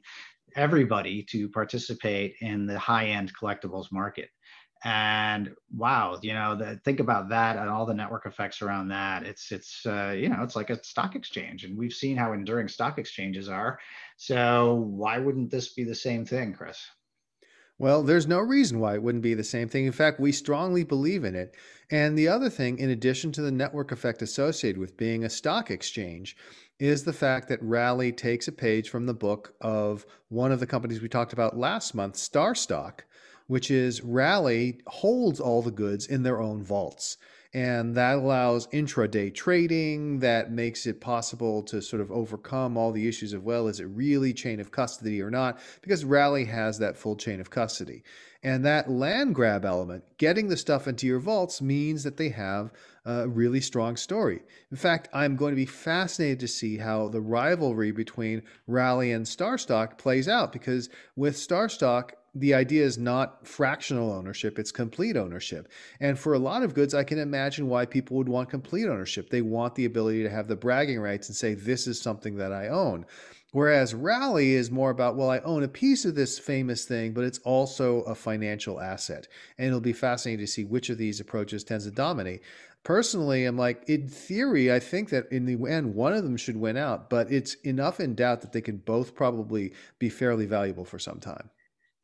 everybody 0.56 1.24
to 1.24 1.50
participate 1.50 2.36
in 2.40 2.66
the 2.66 2.80
high 2.80 3.08
end 3.08 3.34
collectibles 3.36 3.92
market. 3.92 4.30
And 4.84 5.56
wow, 5.76 6.20
you 6.22 6.34
know, 6.34 6.56
the, 6.56 6.80
think 6.84 7.00
about 7.00 7.30
that 7.30 7.58
and 7.58 7.70
all 7.70 7.86
the 7.86 7.94
network 7.94 8.26
effects 8.26 8.62
around 8.62 8.90
that. 8.90 9.24
It's 9.24 9.52
it's 9.52 9.86
uh, 9.86 10.16
you 10.18 10.30
know, 10.30 10.44
it's 10.44 10.56
like 10.56 10.70
a 10.70 10.84
stock 10.84 11.16
exchange, 11.16 11.64
and 11.64 11.78
we've 11.78 11.94
seen 11.94 12.18
how 12.18 12.34
enduring 12.34 12.68
stock 12.68 12.98
exchanges 13.00 13.50
are. 13.50 13.80
So 14.18 14.76
why 14.76 15.18
wouldn't 15.18 15.52
this 15.52 15.74
be 15.74 15.84
the 15.84 15.96
same 15.96 16.26
thing, 16.26 16.54
Chris? 16.54 16.80
Well, 17.80 18.02
there's 18.02 18.26
no 18.26 18.40
reason 18.40 18.80
why 18.80 18.96
it 18.96 19.04
wouldn't 19.04 19.24
be 19.24 19.36
the 19.36 19.44
same 19.44 19.70
thing. 19.70 19.86
In 19.86 19.92
fact, 19.92 20.20
we 20.20 20.32
strongly 20.32 20.84
believe 20.84 21.24
in 21.24 21.36
it. 21.36 21.56
And 21.92 22.18
the 22.18 22.28
other 22.28 22.50
thing, 22.50 22.80
in 22.80 22.90
addition 22.90 23.32
to 23.34 23.42
the 23.42 23.52
network 23.52 23.92
effect 23.92 24.24
associated 24.24 24.80
with 24.80 24.98
being 24.98 25.24
a 25.24 25.30
stock 25.30 25.70
exchange, 25.70 26.36
is 26.80 27.04
the 27.04 27.14
fact 27.14 27.48
that 27.50 27.62
Rally 27.62 28.12
takes 28.12 28.48
a 28.48 28.52
page 28.52 28.90
from 28.90 29.06
the 29.06 29.14
book 29.14 29.54
of 29.62 30.08
one 30.30 30.52
of 30.52 30.60
the 30.60 30.68
companies 30.68 31.02
we 31.02 31.10
talked 31.10 31.34
about 31.34 31.58
last 31.58 31.94
month, 31.94 32.16
StarStock, 32.16 33.02
which 33.48 33.72
is 33.72 34.04
Rally 34.04 34.80
holds 34.88 35.40
all 35.40 35.62
the 35.62 35.72
goods 35.72 36.06
in 36.06 36.24
their 36.24 36.42
own 36.42 36.64
vaults. 36.64 37.18
And 37.54 37.96
that 37.96 38.18
allows 38.18 38.68
intraday 38.68 39.34
trading 39.34 40.20
that 40.20 40.52
makes 40.52 40.86
it 40.86 41.00
possible 41.00 41.64
to 41.64 41.82
sort 41.82 42.02
of 42.02 42.12
overcome 42.12 42.78
all 42.78 42.92
the 42.92 43.08
issues 43.08 43.34
of 43.34 43.44
well 43.44 43.68
is 43.68 43.80
it 43.80 43.86
really 43.86 44.34
chain 44.34 44.60
of 44.60 44.72
custody 44.72 45.22
or 45.22 45.32
not? 45.32 45.60
Because 45.82 46.04
rally 46.04 46.46
has 46.46 46.78
that 46.80 46.98
full 46.98 47.16
chain 47.16 47.40
of 47.40 47.50
custody. 47.50 48.04
And 48.44 48.64
that 48.66 48.92
land 48.92 49.34
grab 49.34 49.66
element 49.66 50.04
getting 50.18 50.50
the 50.50 50.58
stuff 50.58 50.88
into 50.88 51.08
your 51.08 51.20
vaults 51.20 51.62
means 51.62 52.04
that 52.04 52.18
they 52.18 52.30
have 52.30 52.72
a 53.06 53.28
really 53.28 53.62
strong 53.62 53.96
story. 53.96 54.42
In 54.70 54.78
fact 54.78 55.08
i'm 55.14 55.38
going 55.38 55.54
to 55.54 55.56
be 55.56 55.66
fascinated 55.66 56.42
to 56.42 56.48
see 56.48 56.78
how 56.78 57.08
the 57.08 57.22
rivalry 57.22 57.92
between 57.92 58.44
rally 58.68 59.14
and 59.14 59.26
starstock 59.26 59.98
plays 59.98 60.28
out 60.28 60.52
because 60.52 60.90
with 61.16 61.36
starstock 61.36 62.12
the 62.36 62.54
idea 62.54 62.84
is 62.84 62.98
not 62.98 63.48
fractional 63.48 64.12
ownership, 64.12 64.60
it's 64.60 64.72
complete 64.72 65.18
ownership. 65.18 65.70
And 66.00 66.18
for 66.18 66.34
a 66.34 66.40
lot 66.40 66.64
of 66.64 66.74
goods, 66.74 66.94
I 66.94 67.04
can 67.04 67.20
imagine 67.20 67.68
why 67.68 67.86
people 67.86 68.18
would 68.18 68.30
want 68.30 68.50
complete 68.50 68.88
ownership. 68.88 69.30
They 69.30 69.42
want 69.42 69.76
the 69.76 69.86
ability 69.86 70.24
to 70.24 70.30
have 70.30 70.48
the 70.48 70.56
bragging 70.56 71.00
rights 71.00 71.30
and 71.30 71.36
say, 71.36 71.54
this 71.54 71.88
is 71.88 72.00
something 72.00 72.36
that 72.38 72.52
I 72.52 72.68
own. 72.68 73.06
Whereas 73.54 73.96
Rally 73.96 74.54
is 74.54 74.70
more 74.70 74.90
about, 74.90 75.16
well, 75.16 75.30
I 75.30 75.40
own 75.40 75.64
a 75.64 75.70
piece 75.70 76.04
of 76.04 76.16
this 76.16 76.38
famous 76.38 76.86
thing, 76.86 77.14
but 77.14 77.24
it's 77.24 77.40
also 77.40 78.02
a 78.02 78.14
financial 78.14 78.82
asset. 78.82 79.28
And 79.58 79.68
it'll 79.68 79.80
be 79.80 79.94
fascinating 79.94 80.46
to 80.46 80.52
see 80.52 80.66
which 80.66 80.90
of 80.90 80.98
these 80.98 81.20
approaches 81.20 81.64
tends 81.64 81.86
to 81.86 81.92
dominate. 81.92 82.42
Personally, 82.84 83.46
I'm 83.46 83.58
like, 83.58 83.90
in 83.90 84.08
theory, 84.08 84.72
I 84.72 84.80
think 84.80 85.10
that 85.10 85.32
in 85.32 85.46
the 85.46 85.70
end, 85.70 85.96
one 85.96 86.14
of 86.14 86.24
them 86.24 86.38
should 86.38 86.58
win 86.58 86.78
out, 86.78 87.10
but 87.10 87.32
it's 87.32 87.56
enough 87.56 88.00
in 88.00 88.16
doubt 88.16 88.42
that 88.42 88.52
they 88.52 88.62
can 88.62 88.78
both 88.78 89.16
probably 89.16 89.74
be 89.98 90.10
fairly 90.10 90.46
valuable 90.46 90.86
for 90.86 91.00
some 91.00 91.20
time. 91.20 91.50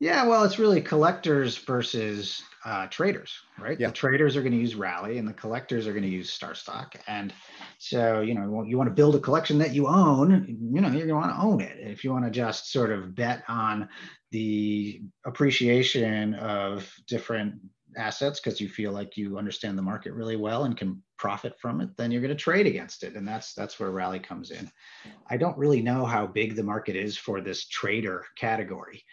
Yeah, 0.00 0.26
well, 0.26 0.44
it's 0.44 0.58
really 0.58 0.80
collectors 0.80 1.56
versus 1.56 2.42
uh, 2.64 2.86
traders, 2.88 3.32
right? 3.58 3.78
Yeah. 3.78 3.88
The 3.88 3.92
traders 3.92 4.36
are 4.36 4.42
going 4.42 4.52
to 4.52 4.58
use 4.58 4.74
Rally, 4.74 5.18
and 5.18 5.28
the 5.28 5.32
collectors 5.32 5.86
are 5.86 5.92
going 5.92 6.02
to 6.02 6.08
use 6.08 6.36
StarStock. 6.36 6.96
And 7.06 7.32
so, 7.78 8.20
you 8.20 8.34
know, 8.34 8.64
you 8.64 8.76
want 8.76 8.88
to 8.88 8.94
build 8.94 9.14
a 9.14 9.20
collection 9.20 9.58
that 9.58 9.72
you 9.72 9.86
own. 9.86 10.56
You 10.72 10.80
know, 10.80 10.88
you're 10.88 11.06
going 11.06 11.08
to 11.08 11.14
want 11.14 11.34
to 11.34 11.40
own 11.40 11.60
it. 11.60 11.78
If 11.78 12.02
you 12.02 12.12
want 12.12 12.24
to 12.24 12.30
just 12.30 12.72
sort 12.72 12.90
of 12.90 13.14
bet 13.14 13.44
on 13.48 13.88
the 14.32 15.00
appreciation 15.24 16.34
of 16.34 16.92
different 17.06 17.54
assets 17.96 18.40
because 18.40 18.60
you 18.60 18.68
feel 18.68 18.92
like 18.92 19.16
you 19.16 19.38
understand 19.38 19.78
the 19.78 19.82
market 19.82 20.12
really 20.12 20.36
well 20.36 20.64
and 20.64 20.76
can 20.76 21.00
profit 21.16 21.54
from 21.60 21.80
it 21.80 21.88
then 21.96 22.10
you're 22.10 22.20
going 22.20 22.28
to 22.28 22.34
trade 22.34 22.66
against 22.66 23.04
it 23.04 23.14
and 23.14 23.26
that's 23.26 23.54
that's 23.54 23.78
where 23.78 23.92
rally 23.92 24.18
comes 24.18 24.50
in 24.50 24.68
i 25.30 25.36
don't 25.36 25.56
really 25.56 25.80
know 25.80 26.04
how 26.04 26.26
big 26.26 26.56
the 26.56 26.62
market 26.62 26.96
is 26.96 27.16
for 27.16 27.40
this 27.40 27.68
trader 27.68 28.24
category 28.36 29.04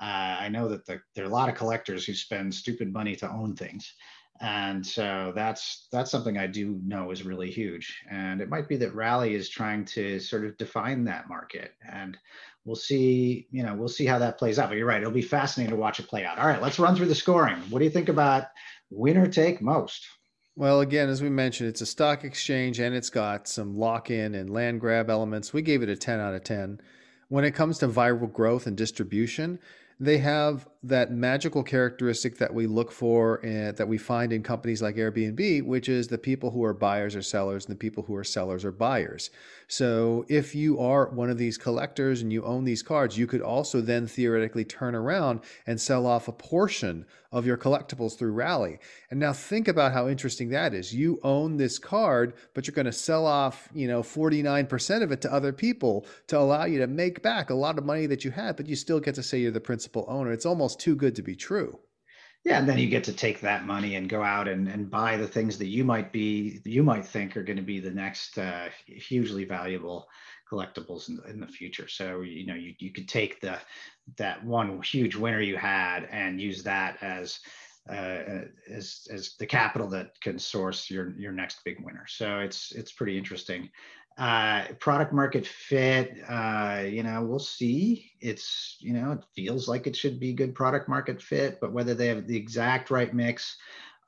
uh, 0.00 0.36
I 0.40 0.48
know 0.48 0.68
that 0.68 0.86
the, 0.86 1.00
there 1.14 1.24
are 1.24 1.28
a 1.28 1.32
lot 1.32 1.48
of 1.48 1.54
collectors 1.54 2.04
who 2.04 2.14
spend 2.14 2.54
stupid 2.54 2.92
money 2.92 3.16
to 3.16 3.30
own 3.30 3.54
things. 3.54 3.94
And 4.40 4.86
so 4.86 5.32
that's 5.34 5.86
that's 5.92 6.10
something 6.10 6.38
I 6.38 6.46
do 6.46 6.80
know 6.82 7.10
is 7.10 7.24
really 7.26 7.50
huge. 7.50 8.02
And 8.10 8.40
it 8.40 8.48
might 8.48 8.68
be 8.68 8.76
that 8.78 8.94
Rally 8.94 9.34
is 9.34 9.50
trying 9.50 9.84
to 9.86 10.18
sort 10.18 10.46
of 10.46 10.56
define 10.56 11.04
that 11.04 11.28
market. 11.28 11.72
And 11.92 12.16
we'll 12.64 12.76
see, 12.76 13.48
you 13.50 13.62
know, 13.62 13.74
we'll 13.74 13.88
see 13.88 14.06
how 14.06 14.18
that 14.18 14.38
plays 14.38 14.58
out. 14.58 14.70
But 14.70 14.78
you're 14.78 14.86
right, 14.86 15.00
it'll 15.00 15.12
be 15.12 15.20
fascinating 15.20 15.74
to 15.74 15.80
watch 15.80 16.00
it 16.00 16.08
play 16.08 16.24
out. 16.24 16.38
All 16.38 16.46
right, 16.46 16.62
let's 16.62 16.78
run 16.78 16.96
through 16.96 17.08
the 17.08 17.14
scoring. 17.14 17.56
What 17.68 17.80
do 17.80 17.84
you 17.84 17.90
think 17.90 18.08
about 18.08 18.44
winner 18.88 19.26
take 19.26 19.60
most? 19.60 20.06
Well, 20.56 20.80
again, 20.80 21.08
as 21.08 21.22
we 21.22 21.28
mentioned, 21.28 21.68
it's 21.68 21.80
a 21.80 21.86
stock 21.86 22.24
exchange 22.24 22.80
and 22.80 22.94
it's 22.94 23.10
got 23.10 23.46
some 23.46 23.76
lock 23.76 24.10
in 24.10 24.34
and 24.34 24.50
land 24.50 24.80
grab 24.80 25.10
elements. 25.10 25.52
We 25.52 25.62
gave 25.62 25.82
it 25.82 25.88
a 25.88 25.96
10 25.96 26.18
out 26.18 26.34
of 26.34 26.44
10. 26.44 26.80
When 27.28 27.44
it 27.44 27.52
comes 27.52 27.78
to 27.78 27.88
viral 27.88 28.32
growth 28.32 28.66
and 28.66 28.76
distribution, 28.76 29.58
they 30.00 30.18
have 30.18 30.66
that 30.82 31.12
magical 31.12 31.62
characteristic 31.62 32.38
that 32.38 32.54
we 32.54 32.66
look 32.66 32.90
for 32.90 33.36
and 33.44 33.76
that 33.76 33.86
we 33.86 33.98
find 33.98 34.32
in 34.32 34.42
companies 34.42 34.80
like 34.80 34.96
Airbnb, 34.96 35.64
which 35.64 35.90
is 35.90 36.08
the 36.08 36.16
people 36.16 36.50
who 36.50 36.64
are 36.64 36.72
buyers 36.72 37.14
or 37.14 37.20
sellers 37.20 37.66
and 37.66 37.74
the 37.74 37.78
people 37.78 38.02
who 38.04 38.16
are 38.16 38.24
sellers 38.24 38.64
or 38.64 38.72
buyers. 38.72 39.30
So 39.68 40.24
if 40.28 40.54
you 40.54 40.80
are 40.80 41.10
one 41.10 41.28
of 41.28 41.36
these 41.36 41.58
collectors 41.58 42.22
and 42.22 42.32
you 42.32 42.42
own 42.44 42.64
these 42.64 42.82
cards, 42.82 43.18
you 43.18 43.26
could 43.26 43.42
also 43.42 43.82
then 43.82 44.06
theoretically 44.06 44.64
turn 44.64 44.94
around 44.94 45.40
and 45.66 45.78
sell 45.78 46.06
off 46.06 46.28
a 46.28 46.32
portion 46.32 47.04
of 47.32 47.46
your 47.46 47.56
collectibles 47.56 48.18
through 48.18 48.32
Rally. 48.32 48.78
And 49.10 49.20
now 49.20 49.32
think 49.32 49.68
about 49.68 49.92
how 49.92 50.08
interesting 50.08 50.48
that 50.48 50.74
is. 50.74 50.92
You 50.92 51.20
own 51.22 51.56
this 51.56 51.78
card, 51.78 52.34
but 52.54 52.66
you're 52.66 52.74
going 52.74 52.86
to 52.86 52.92
sell 52.92 53.24
off, 53.24 53.68
you 53.72 53.86
know, 53.86 54.02
49% 54.02 55.02
of 55.02 55.12
it 55.12 55.20
to 55.20 55.32
other 55.32 55.52
people 55.52 56.06
to 56.26 56.38
allow 56.38 56.64
you 56.64 56.78
to 56.80 56.88
make 56.88 57.22
back 57.22 57.50
a 57.50 57.54
lot 57.54 57.78
of 57.78 57.84
money 57.84 58.06
that 58.06 58.24
you 58.24 58.32
had, 58.32 58.56
but 58.56 58.66
you 58.66 58.74
still 58.74 58.98
get 58.98 59.14
to 59.14 59.22
say 59.22 59.38
you're 59.38 59.52
the 59.52 59.60
principal 59.60 60.04
owner. 60.08 60.32
It's 60.32 60.46
almost 60.46 60.69
too 60.76 60.96
good 60.96 61.16
to 61.16 61.22
be 61.22 61.36
true. 61.36 61.78
Yeah, 62.44 62.58
and 62.58 62.66
then 62.66 62.78
you 62.78 62.88
get 62.88 63.04
to 63.04 63.12
take 63.12 63.40
that 63.40 63.66
money 63.66 63.96
and 63.96 64.08
go 64.08 64.22
out 64.22 64.48
and, 64.48 64.66
and 64.66 64.90
buy 64.90 65.18
the 65.18 65.28
things 65.28 65.58
that 65.58 65.66
you 65.66 65.84
might 65.84 66.10
be 66.10 66.60
you 66.64 66.82
might 66.82 67.04
think 67.04 67.36
are 67.36 67.42
going 67.42 67.58
to 67.58 67.62
be 67.62 67.80
the 67.80 67.90
next 67.90 68.38
uh, 68.38 68.68
hugely 68.86 69.44
valuable 69.44 70.08
collectibles 70.50 71.10
in, 71.10 71.20
in 71.28 71.38
the 71.38 71.46
future. 71.46 71.86
So 71.86 72.22
you 72.22 72.46
know 72.46 72.54
you, 72.54 72.74
you 72.78 72.92
could 72.92 73.08
take 73.08 73.40
the 73.40 73.58
that 74.16 74.42
one 74.42 74.80
huge 74.82 75.16
winner 75.16 75.42
you 75.42 75.56
had 75.58 76.08
and 76.10 76.40
use 76.40 76.62
that 76.62 77.02
as 77.02 77.40
uh, 77.90 78.44
as 78.70 79.06
as 79.10 79.34
the 79.38 79.46
capital 79.46 79.88
that 79.88 80.18
can 80.22 80.38
source 80.38 80.90
your 80.90 81.10
your 81.18 81.32
next 81.32 81.60
big 81.64 81.76
winner. 81.84 82.06
So 82.08 82.38
it's 82.38 82.72
it's 82.72 82.92
pretty 82.92 83.18
interesting. 83.18 83.68
Uh, 84.18 84.66
product 84.80 85.14
market 85.14 85.46
fit, 85.46 86.18
uh, 86.28 86.82
you 86.86 87.02
know, 87.02 87.24
we'll 87.24 87.38
see. 87.38 88.12
It's, 88.20 88.76
you 88.80 88.92
know, 88.92 89.12
it 89.12 89.24
feels 89.34 89.66
like 89.66 89.86
it 89.86 89.96
should 89.96 90.20
be 90.20 90.34
good 90.34 90.54
product 90.54 90.88
market 90.88 91.22
fit, 91.22 91.58
but 91.58 91.72
whether 91.72 91.94
they 91.94 92.08
have 92.08 92.26
the 92.26 92.36
exact 92.36 92.90
right 92.90 93.14
mix 93.14 93.56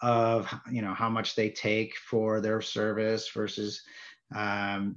of, 0.02 0.52
you 0.71 0.82
know, 0.82 0.92
how 0.92 1.09
much 1.09 1.35
they 1.35 1.49
take 1.49 1.97
for 1.97 2.40
their 2.42 2.61
service 2.61 3.30
versus, 3.30 3.82
um, 4.35 4.97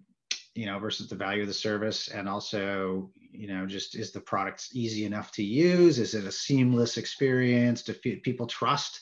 you 0.54 0.66
know, 0.66 0.80
versus 0.80 1.08
the 1.08 1.16
value 1.16 1.44
of 1.44 1.48
the 1.48 1.54
service. 1.54 2.10
And 2.10 2.28
also, 2.28 3.10
you 3.32 3.48
know, 3.48 3.66
just 3.66 3.96
is 3.96 4.12
the 4.12 4.20
product 4.20 4.70
easy 4.74 5.06
enough 5.06 5.32
to 5.34 5.44
use? 5.44 6.00
Is 6.00 6.14
it 6.14 6.26
a 6.26 6.32
seamless 6.32 6.98
experience? 6.98 7.84
Do 7.84 7.94
people 7.94 8.48
trust 8.48 9.02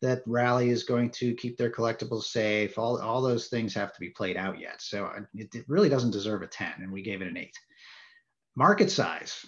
that 0.00 0.22
Rally 0.26 0.70
is 0.70 0.84
going 0.84 1.10
to 1.10 1.34
keep 1.34 1.56
their 1.56 1.70
collectibles 1.70 2.24
safe. 2.24 2.78
All, 2.78 3.00
all 3.00 3.20
those 3.20 3.48
things 3.48 3.74
have 3.74 3.92
to 3.92 4.00
be 4.00 4.10
played 4.10 4.36
out 4.36 4.58
yet. 4.58 4.80
So 4.80 5.06
uh, 5.06 5.20
it, 5.34 5.54
it 5.54 5.64
really 5.68 5.88
doesn't 5.88 6.10
deserve 6.10 6.42
a 6.42 6.46
10, 6.46 6.72
and 6.78 6.90
we 6.90 7.02
gave 7.02 7.20
it 7.20 7.28
an 7.28 7.36
8. 7.36 7.52
Market 8.56 8.90
size. 8.90 9.44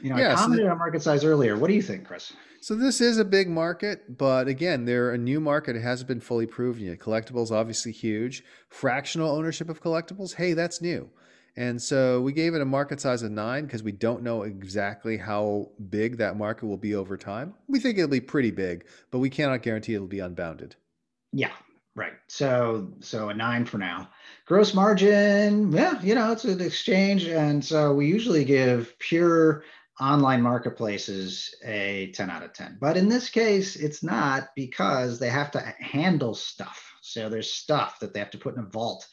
You 0.00 0.10
know, 0.10 0.16
yeah, 0.16 0.32
I 0.32 0.36
commented 0.36 0.66
so 0.66 0.70
on 0.70 0.78
market 0.78 1.02
size 1.02 1.24
earlier. 1.24 1.56
What 1.56 1.68
do 1.68 1.74
you 1.74 1.82
think, 1.82 2.06
Chris? 2.06 2.32
So 2.60 2.74
this 2.74 3.00
is 3.00 3.18
a 3.18 3.24
big 3.24 3.48
market, 3.48 4.18
but 4.18 4.48
again, 4.48 4.84
they're 4.84 5.12
a 5.12 5.18
new 5.18 5.40
market. 5.40 5.76
It 5.76 5.82
hasn't 5.82 6.08
been 6.08 6.20
fully 6.20 6.46
proven 6.46 6.84
yet. 6.84 6.98
Collectibles 6.98 7.50
obviously 7.50 7.92
huge. 7.92 8.44
Fractional 8.68 9.30
ownership 9.30 9.68
of 9.68 9.82
collectibles, 9.82 10.34
hey, 10.34 10.54
that's 10.54 10.80
new. 10.80 11.08
And 11.58 11.82
so 11.82 12.20
we 12.20 12.32
gave 12.32 12.54
it 12.54 12.60
a 12.60 12.64
market 12.64 13.00
size 13.00 13.24
of 13.24 13.32
nine 13.32 13.64
because 13.64 13.82
we 13.82 13.90
don't 13.90 14.22
know 14.22 14.44
exactly 14.44 15.16
how 15.16 15.70
big 15.90 16.18
that 16.18 16.36
market 16.36 16.66
will 16.66 16.76
be 16.76 16.94
over 16.94 17.16
time. 17.16 17.52
We 17.66 17.80
think 17.80 17.98
it'll 17.98 18.08
be 18.08 18.20
pretty 18.20 18.52
big, 18.52 18.84
but 19.10 19.18
we 19.18 19.28
cannot 19.28 19.62
guarantee 19.62 19.94
it'll 19.94 20.06
be 20.06 20.20
unbounded. 20.20 20.76
Yeah, 21.32 21.50
right. 21.96 22.12
So 22.28 22.92
so 23.00 23.30
a 23.30 23.34
nine 23.34 23.64
for 23.64 23.76
now. 23.76 24.08
Gross 24.46 24.72
margin, 24.72 25.72
yeah, 25.72 26.00
you 26.00 26.14
know, 26.14 26.30
it's 26.30 26.44
an 26.44 26.60
exchange. 26.60 27.24
And 27.24 27.62
so 27.64 27.92
we 27.92 28.06
usually 28.06 28.44
give 28.44 28.96
pure 29.00 29.64
online 30.00 30.40
marketplaces 30.40 31.56
a 31.64 32.12
10 32.14 32.30
out 32.30 32.44
of 32.44 32.52
10. 32.52 32.78
But 32.80 32.96
in 32.96 33.08
this 33.08 33.28
case, 33.28 33.74
it's 33.74 34.04
not 34.04 34.50
because 34.54 35.18
they 35.18 35.28
have 35.28 35.50
to 35.50 35.74
handle 35.80 36.36
stuff. 36.36 36.94
So 37.00 37.28
there's 37.28 37.52
stuff 37.52 37.98
that 37.98 38.14
they 38.14 38.20
have 38.20 38.30
to 38.30 38.38
put 38.38 38.54
in 38.54 38.62
a 38.62 38.66
vault 38.66 39.08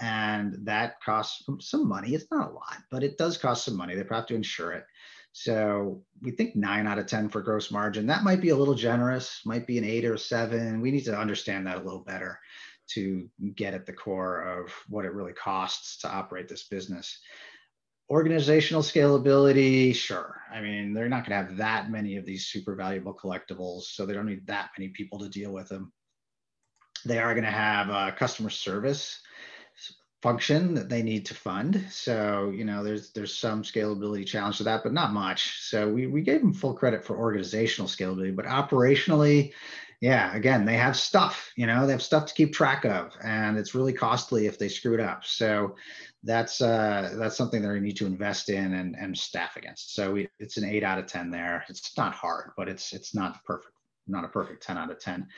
and 0.00 0.56
that 0.64 1.00
costs 1.02 1.44
some 1.60 1.88
money. 1.88 2.14
It's 2.14 2.30
not 2.30 2.50
a 2.50 2.52
lot, 2.52 2.78
but 2.90 3.02
it 3.02 3.18
does 3.18 3.36
cost 3.36 3.64
some 3.64 3.76
money. 3.76 3.94
They 3.94 4.04
have 4.10 4.26
to 4.26 4.34
insure 4.34 4.72
it. 4.72 4.84
So 5.32 6.02
we 6.22 6.32
think 6.32 6.56
nine 6.56 6.86
out 6.86 6.98
of 6.98 7.06
10 7.06 7.28
for 7.28 7.42
gross 7.42 7.70
margin. 7.70 8.06
That 8.06 8.24
might 8.24 8.40
be 8.40 8.48
a 8.48 8.56
little 8.56 8.74
generous, 8.74 9.42
might 9.44 9.66
be 9.66 9.78
an 9.78 9.84
eight 9.84 10.04
or 10.04 10.16
seven. 10.16 10.80
We 10.80 10.90
need 10.90 11.04
to 11.04 11.16
understand 11.16 11.66
that 11.66 11.76
a 11.76 11.82
little 11.82 12.00
better 12.00 12.40
to 12.94 13.28
get 13.54 13.74
at 13.74 13.86
the 13.86 13.92
core 13.92 14.42
of 14.42 14.72
what 14.88 15.04
it 15.04 15.12
really 15.12 15.32
costs 15.32 15.98
to 15.98 16.08
operate 16.08 16.48
this 16.48 16.64
business. 16.64 17.20
organizational 18.10 18.82
scalability, 18.82 19.94
sure. 19.94 20.40
I 20.52 20.60
mean, 20.60 20.92
they're 20.92 21.08
not 21.08 21.24
going 21.24 21.38
to 21.38 21.46
have 21.46 21.56
that 21.58 21.90
many 21.90 22.16
of 22.16 22.26
these 22.26 22.46
super 22.46 22.74
valuable 22.74 23.14
collectibles, 23.14 23.82
so 23.82 24.04
they 24.04 24.14
don't 24.14 24.26
need 24.26 24.48
that 24.48 24.70
many 24.76 24.88
people 24.88 25.20
to 25.20 25.28
deal 25.28 25.52
with 25.52 25.68
them. 25.68 25.92
They 27.04 27.20
are 27.20 27.34
going 27.34 27.44
to 27.44 27.52
have 27.52 27.88
a 27.88 28.12
customer 28.18 28.50
service 28.50 29.20
function 30.22 30.74
that 30.74 30.88
they 30.88 31.02
need 31.02 31.24
to 31.26 31.34
fund. 31.34 31.86
So, 31.90 32.52
you 32.54 32.64
know, 32.64 32.84
there's 32.84 33.10
there's 33.10 33.36
some 33.36 33.62
scalability 33.62 34.26
challenge 34.26 34.58
to 34.58 34.64
that, 34.64 34.82
but 34.82 34.92
not 34.92 35.12
much. 35.12 35.62
So 35.62 35.88
we, 35.88 36.06
we 36.06 36.22
gave 36.22 36.40
them 36.40 36.52
full 36.52 36.74
credit 36.74 37.04
for 37.04 37.16
organizational 37.16 37.88
scalability, 37.88 38.34
but 38.34 38.44
operationally, 38.44 39.52
yeah, 40.00 40.34
again, 40.34 40.64
they 40.64 40.76
have 40.76 40.96
stuff, 40.96 41.52
you 41.56 41.66
know, 41.66 41.86
they 41.86 41.92
have 41.92 42.02
stuff 42.02 42.26
to 42.26 42.34
keep 42.34 42.52
track 42.52 42.84
of, 42.84 43.12
and 43.22 43.58
it's 43.58 43.74
really 43.74 43.92
costly 43.92 44.46
if 44.46 44.58
they 44.58 44.68
screw 44.68 44.94
it 44.94 45.00
up. 45.00 45.24
So 45.24 45.76
that's 46.22 46.60
uh, 46.60 47.14
that's 47.16 47.36
something 47.36 47.62
that 47.62 47.72
we 47.72 47.80
need 47.80 47.96
to 47.96 48.06
invest 48.06 48.50
in 48.50 48.74
and, 48.74 48.96
and 48.96 49.16
staff 49.16 49.56
against. 49.56 49.94
So 49.94 50.12
we, 50.12 50.28
it's 50.38 50.56
an 50.58 50.64
eight 50.64 50.84
out 50.84 50.98
of 50.98 51.06
ten 51.06 51.30
there. 51.30 51.64
It's 51.68 51.96
not 51.96 52.14
hard, 52.14 52.50
but 52.56 52.68
it's 52.68 52.92
it's 52.92 53.14
not 53.14 53.42
perfect, 53.44 53.72
not 54.06 54.24
a 54.24 54.28
perfect 54.28 54.62
ten 54.62 54.76
out 54.76 54.90
of 54.90 54.98
ten 54.98 55.28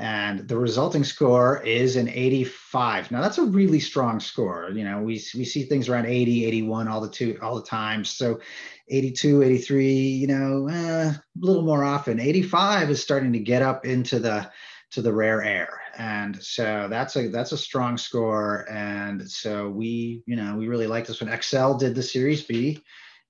and 0.00 0.48
the 0.48 0.56
resulting 0.56 1.04
score 1.04 1.62
is 1.62 1.96
an 1.96 2.08
85 2.08 3.10
now 3.10 3.20
that's 3.20 3.36
a 3.36 3.44
really 3.44 3.78
strong 3.78 4.18
score. 4.18 4.70
You 4.72 4.82
know 4.82 5.02
we, 5.02 5.22
we 5.34 5.44
see 5.44 5.64
things 5.64 5.88
around 5.88 6.06
80 6.06 6.46
81 6.46 6.88
all 6.88 7.02
the 7.02 7.08
two 7.08 7.38
all 7.42 7.54
the 7.54 7.66
time. 7.66 8.04
So 8.04 8.40
82 8.88 9.42
83 9.42 9.92
you 9.92 10.26
know 10.26 10.68
eh, 10.68 11.10
a 11.10 11.22
little 11.38 11.62
more 11.62 11.84
often. 11.84 12.18
85 12.18 12.90
is 12.90 13.02
starting 13.02 13.34
to 13.34 13.38
get 13.38 13.60
up 13.60 13.84
into 13.84 14.18
the 14.18 14.50
to 14.92 15.02
the 15.02 15.12
rare 15.12 15.42
air. 15.42 15.80
And 15.98 16.42
so 16.42 16.88
that's 16.88 17.16
a 17.16 17.28
that's 17.28 17.52
a 17.52 17.58
strong 17.58 17.98
score. 17.98 18.66
And 18.72 19.30
so 19.30 19.68
we 19.68 20.22
you 20.24 20.34
know 20.34 20.56
we 20.56 20.66
really 20.66 20.86
like 20.86 21.06
this 21.06 21.20
one. 21.20 21.30
Accel 21.30 21.78
did 21.78 21.94
the 21.94 22.02
series 22.02 22.42
b. 22.42 22.82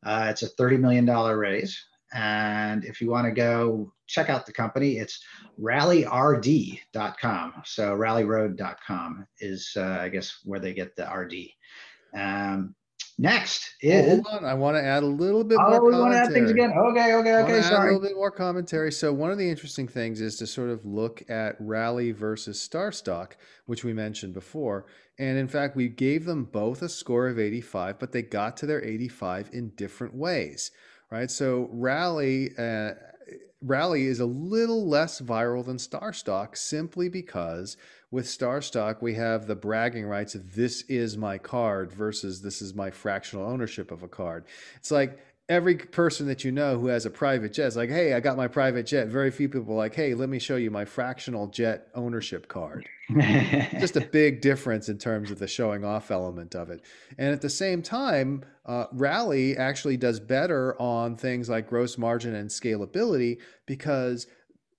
Uh, 0.06 0.28
it's 0.30 0.42
a 0.42 0.48
30 0.48 0.76
million 0.76 1.04
dollar 1.04 1.36
raise. 1.36 1.84
And 2.14 2.84
if 2.84 3.00
you 3.00 3.10
want 3.10 3.26
to 3.26 3.32
go 3.32 3.92
check 4.10 4.28
out 4.28 4.44
the 4.46 4.52
company, 4.52 4.98
it's 4.98 5.22
rallyrd.com. 5.60 7.52
So 7.64 7.96
rallyroad.com 7.96 9.26
is, 9.38 9.72
uh, 9.76 9.98
I 10.00 10.08
guess, 10.08 10.40
where 10.44 10.60
they 10.60 10.74
get 10.74 10.96
the 10.96 11.04
RD. 11.04 11.34
Um, 12.18 12.74
next 13.18 13.74
is. 13.80 14.06
hold 14.06 14.26
on. 14.26 14.44
I 14.44 14.54
want 14.54 14.76
to 14.76 14.82
add 14.82 15.04
a 15.04 15.06
little 15.06 15.44
bit 15.44 15.58
oh, 15.60 15.70
more. 15.70 15.84
we 15.84 15.92
want 15.92 16.12
to 16.12 16.18
add 16.18 16.32
things 16.32 16.50
again. 16.50 16.72
Okay, 16.72 17.14
okay, 17.14 17.34
okay. 17.36 17.62
Sorry. 17.62 17.90
a 17.90 17.92
little 17.92 18.08
bit 18.08 18.16
more 18.16 18.32
commentary. 18.32 18.90
So, 18.90 19.12
one 19.12 19.30
of 19.30 19.38
the 19.38 19.48
interesting 19.48 19.86
things 19.86 20.20
is 20.20 20.36
to 20.36 20.46
sort 20.46 20.70
of 20.70 20.84
look 20.84 21.22
at 21.30 21.54
Rally 21.60 22.10
versus 22.12 22.68
StarStock, 22.68 23.32
which 23.66 23.84
we 23.84 23.92
mentioned 23.92 24.34
before. 24.34 24.86
And 25.18 25.38
in 25.38 25.48
fact, 25.48 25.76
we 25.76 25.88
gave 25.88 26.24
them 26.24 26.44
both 26.44 26.82
a 26.82 26.88
score 26.88 27.28
of 27.28 27.38
85, 27.38 27.98
but 27.98 28.12
they 28.12 28.22
got 28.22 28.56
to 28.58 28.66
their 28.66 28.82
85 28.82 29.50
in 29.52 29.70
different 29.76 30.14
ways 30.14 30.70
right? 31.10 31.30
So 31.30 31.68
Rally 31.72 32.50
uh, 32.56 32.92
Rally 33.62 34.06
is 34.06 34.20
a 34.20 34.26
little 34.26 34.88
less 34.88 35.20
viral 35.20 35.64
than 35.64 35.76
Starstock 35.76 36.56
simply 36.56 37.08
because 37.10 37.76
with 38.10 38.24
Starstock 38.24 39.02
we 39.02 39.14
have 39.14 39.46
the 39.46 39.54
bragging 39.54 40.06
rights 40.06 40.34
of 40.34 40.54
this 40.54 40.82
is 40.82 41.18
my 41.18 41.36
card 41.36 41.92
versus 41.92 42.40
this 42.40 42.62
is 42.62 42.74
my 42.74 42.90
fractional 42.90 43.46
ownership 43.46 43.90
of 43.90 44.02
a 44.02 44.08
card. 44.08 44.46
It's 44.76 44.90
like 44.90 45.18
every 45.50 45.74
person 45.74 46.28
that 46.28 46.44
you 46.44 46.52
know 46.52 46.78
who 46.78 46.86
has 46.86 47.04
a 47.04 47.10
private 47.10 47.52
jet 47.52 47.66
is 47.66 47.76
like, 47.76 47.90
hey, 47.90 48.14
I 48.14 48.20
got 48.20 48.36
my 48.36 48.46
private 48.46 48.86
jet. 48.86 49.08
Very 49.08 49.32
few 49.32 49.48
people 49.48 49.74
like, 49.74 49.96
hey, 49.96 50.14
let 50.14 50.28
me 50.28 50.38
show 50.38 50.54
you 50.54 50.70
my 50.70 50.84
fractional 50.84 51.48
jet 51.48 51.88
ownership 51.96 52.46
card. 52.46 52.88
Just 53.10 53.96
a 53.96 54.00
big 54.00 54.40
difference 54.40 54.88
in 54.88 54.96
terms 54.96 55.32
of 55.32 55.40
the 55.40 55.48
showing 55.48 55.84
off 55.84 56.12
element 56.12 56.54
of 56.54 56.70
it. 56.70 56.82
And 57.18 57.32
at 57.32 57.40
the 57.42 57.50
same 57.50 57.82
time, 57.82 58.44
uh, 58.64 58.86
Rally 58.92 59.56
actually 59.56 59.96
does 59.96 60.20
better 60.20 60.80
on 60.80 61.16
things 61.16 61.48
like 61.48 61.68
gross 61.68 61.98
margin 61.98 62.36
and 62.36 62.48
scalability 62.48 63.38
because 63.66 64.28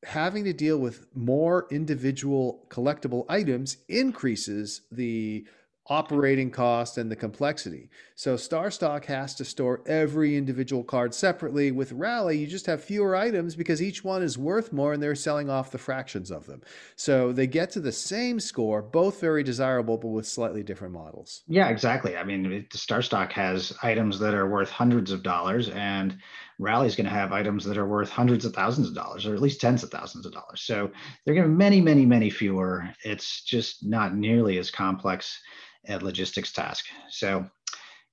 having 0.06 0.46
to 0.46 0.54
deal 0.54 0.78
with 0.78 1.06
more 1.14 1.68
individual 1.70 2.66
collectible 2.70 3.26
items 3.28 3.76
increases 3.90 4.82
the 4.90 5.46
operating 5.88 6.52
cost 6.52 6.98
and 6.98 7.12
the 7.12 7.16
complexity. 7.16 7.90
So 8.16 8.36
StarStock 8.36 9.06
has 9.06 9.34
to 9.36 9.46
store 9.46 9.82
every 9.88 10.38
individual 10.38 10.84
card 10.84 11.14
separately. 11.14 11.72
With 11.72 11.92
Rally, 11.92 12.38
you 12.38 12.48
just 12.48 12.68
have 12.68 12.84
fewer 12.84 13.16
items 13.16 13.56
because 13.56 13.82
each 13.82 14.04
one 14.04 14.22
is 14.22 14.38
worth 14.38 14.72
more 14.72 14.94
and 14.94 15.02
they're 15.02 15.16
selling 15.16 15.50
off 15.50 15.72
the 15.72 15.80
fractions 15.80 16.30
of 16.30 16.46
them. 16.46 16.62
So 16.96 17.32
they 17.32 17.48
get 17.48 17.72
to 17.72 17.80
the 17.80 17.92
same 17.92 18.40
score, 18.40 18.82
both 18.82 19.20
very 19.20 19.44
desirable, 19.44 19.98
but 19.98 20.10
with 20.10 20.28
slightly 20.28 20.62
different 20.62 20.94
models. 20.94 21.42
Yeah, 21.48 21.70
exactly. 21.70 22.16
I 22.16 22.24
mean, 22.24 22.52
it, 22.52 22.70
StarStock 22.70 23.32
has 23.32 23.74
items 23.82 24.20
that 24.20 24.36
are 24.36 24.48
worth 24.48 24.70
hundreds 24.70 25.12
of 25.12 25.24
dollars 25.24 25.70
and 25.70 26.18
Rally 26.60 26.86
is 26.86 26.96
going 26.96 27.08
to 27.08 27.12
have 27.12 27.34
items 27.34 27.66
that 27.66 27.80
are 27.80 27.88
worth 27.88 28.12
hundreds 28.12 28.46
of 28.46 28.54
thousands 28.54 28.88
of 28.88 28.94
dollars, 28.94 29.26
or 29.26 29.34
at 29.34 29.42
least 29.42 29.60
tens 29.60 29.82
of 29.82 29.90
thousands 29.90 30.28
of 30.28 30.32
dollars. 30.32 30.62
So 30.62 30.92
they're 31.26 31.34
going 31.34 31.46
to 31.46 31.50
have 31.50 31.58
many, 31.58 31.82
many, 31.82 32.06
many 32.06 32.30
fewer. 32.30 32.88
It's 33.04 33.42
just 33.42 33.84
not 33.84 34.16
nearly 34.16 34.60
as 34.60 34.70
complex 34.70 35.42
logistics 35.90 36.52
task. 36.52 36.86
So 37.10 37.46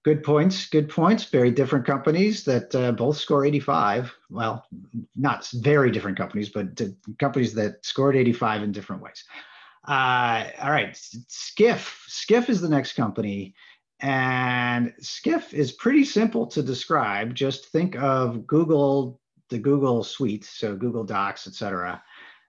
good 0.04 0.22
points, 0.22 0.66
good 0.68 0.88
points. 0.88 1.24
Very 1.24 1.50
different 1.50 1.84
companies 1.84 2.44
that 2.44 2.74
uh, 2.74 2.92
both 2.92 3.18
score 3.18 3.44
85. 3.44 4.14
Well, 4.30 4.66
not 5.16 5.48
very 5.54 5.90
different 5.90 6.16
companies, 6.16 6.48
but 6.48 6.80
companies 7.18 7.54
that 7.54 7.84
scored 7.84 8.16
85 8.16 8.62
in 8.62 8.72
different 8.72 9.02
ways. 9.02 9.24
Uh, 9.86 10.44
all 10.60 10.70
right, 10.70 10.96
Skiff. 10.96 12.04
Skiff 12.06 12.48
is 12.48 12.60
the 12.60 12.68
next 12.68 12.92
company. 12.92 13.54
And 14.00 14.94
Skiff 15.00 15.52
is 15.52 15.72
pretty 15.72 16.04
simple 16.04 16.46
to 16.48 16.62
describe. 16.62 17.34
Just 17.34 17.66
think 17.66 17.96
of 17.96 18.46
Google, 18.46 19.20
the 19.50 19.58
Google 19.58 20.04
suite, 20.04 20.44
so 20.44 20.76
Google 20.76 21.04
Docs, 21.04 21.48
et 21.48 21.54
cetera, 21.54 22.02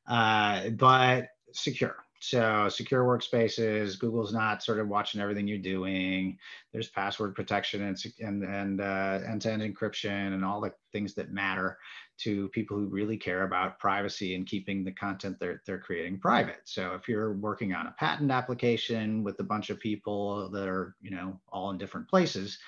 uh, 0.07 0.69
but 0.71 1.29
secure. 1.51 1.95
So 2.21 2.67
secure 2.67 3.05
workspaces, 3.05 3.97
Google's 3.97 4.33
not 4.33 4.61
sort 4.61 4.79
of 4.79 4.89
watching 4.89 5.21
everything 5.21 5.47
you're 5.47 5.57
doing. 5.57 6.37
There's 6.73 6.89
password 6.89 7.33
protection 7.33 7.83
and 7.83 7.97
and 8.19 8.43
and 8.43 8.81
uh, 8.81 9.19
end-to-end 9.25 9.61
encryption 9.61 10.33
and 10.33 10.43
all 10.43 10.59
the 10.59 10.73
things 10.91 11.13
that 11.15 11.31
matter 11.31 11.77
to 12.19 12.49
people 12.49 12.77
who 12.77 12.87
really 12.87 13.15
care 13.15 13.43
about 13.43 13.79
privacy 13.79 14.35
and 14.35 14.45
keeping 14.45 14.83
the 14.83 14.91
content 14.91 15.37
they're 15.39 15.61
they're 15.65 15.79
creating 15.79 16.19
private. 16.19 16.59
So 16.65 16.93
if 16.93 17.07
you're 17.07 17.33
working 17.33 17.73
on 17.73 17.87
a 17.87 17.95
patent 17.97 18.31
application 18.31 19.23
with 19.23 19.39
a 19.39 19.43
bunch 19.43 19.69
of 19.69 19.79
people 19.79 20.49
that 20.49 20.67
are 20.67 20.95
you 21.01 21.11
know 21.11 21.39
all 21.47 21.69
in 21.69 21.77
different 21.77 22.09
places, 22.09 22.59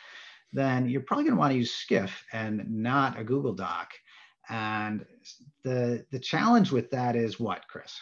then 0.53 0.87
you're 0.87 1.01
probably 1.01 1.25
going 1.25 1.35
to 1.35 1.39
want 1.39 1.51
to 1.51 1.57
use 1.57 1.73
Skiff 1.73 2.23
and 2.31 2.65
not 2.69 3.19
a 3.19 3.23
Google 3.25 3.53
Doc. 3.53 3.91
And 4.47 5.05
the 5.63 6.05
the 6.09 6.19
challenge 6.19 6.71
with 6.71 6.89
that 6.91 7.17
is 7.17 7.37
what, 7.37 7.67
Chris? 7.67 7.99